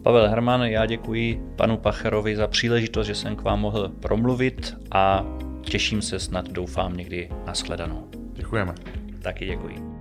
[0.06, 5.26] Pavel Herman, já děkuji panu Pacherovi za příležitost, že jsem k vám mohl promluvit a
[5.62, 8.08] těším se snad, doufám, někdy na shledanou.
[8.34, 8.76] Děkujeme.
[9.22, 9.95] Taky děkuji.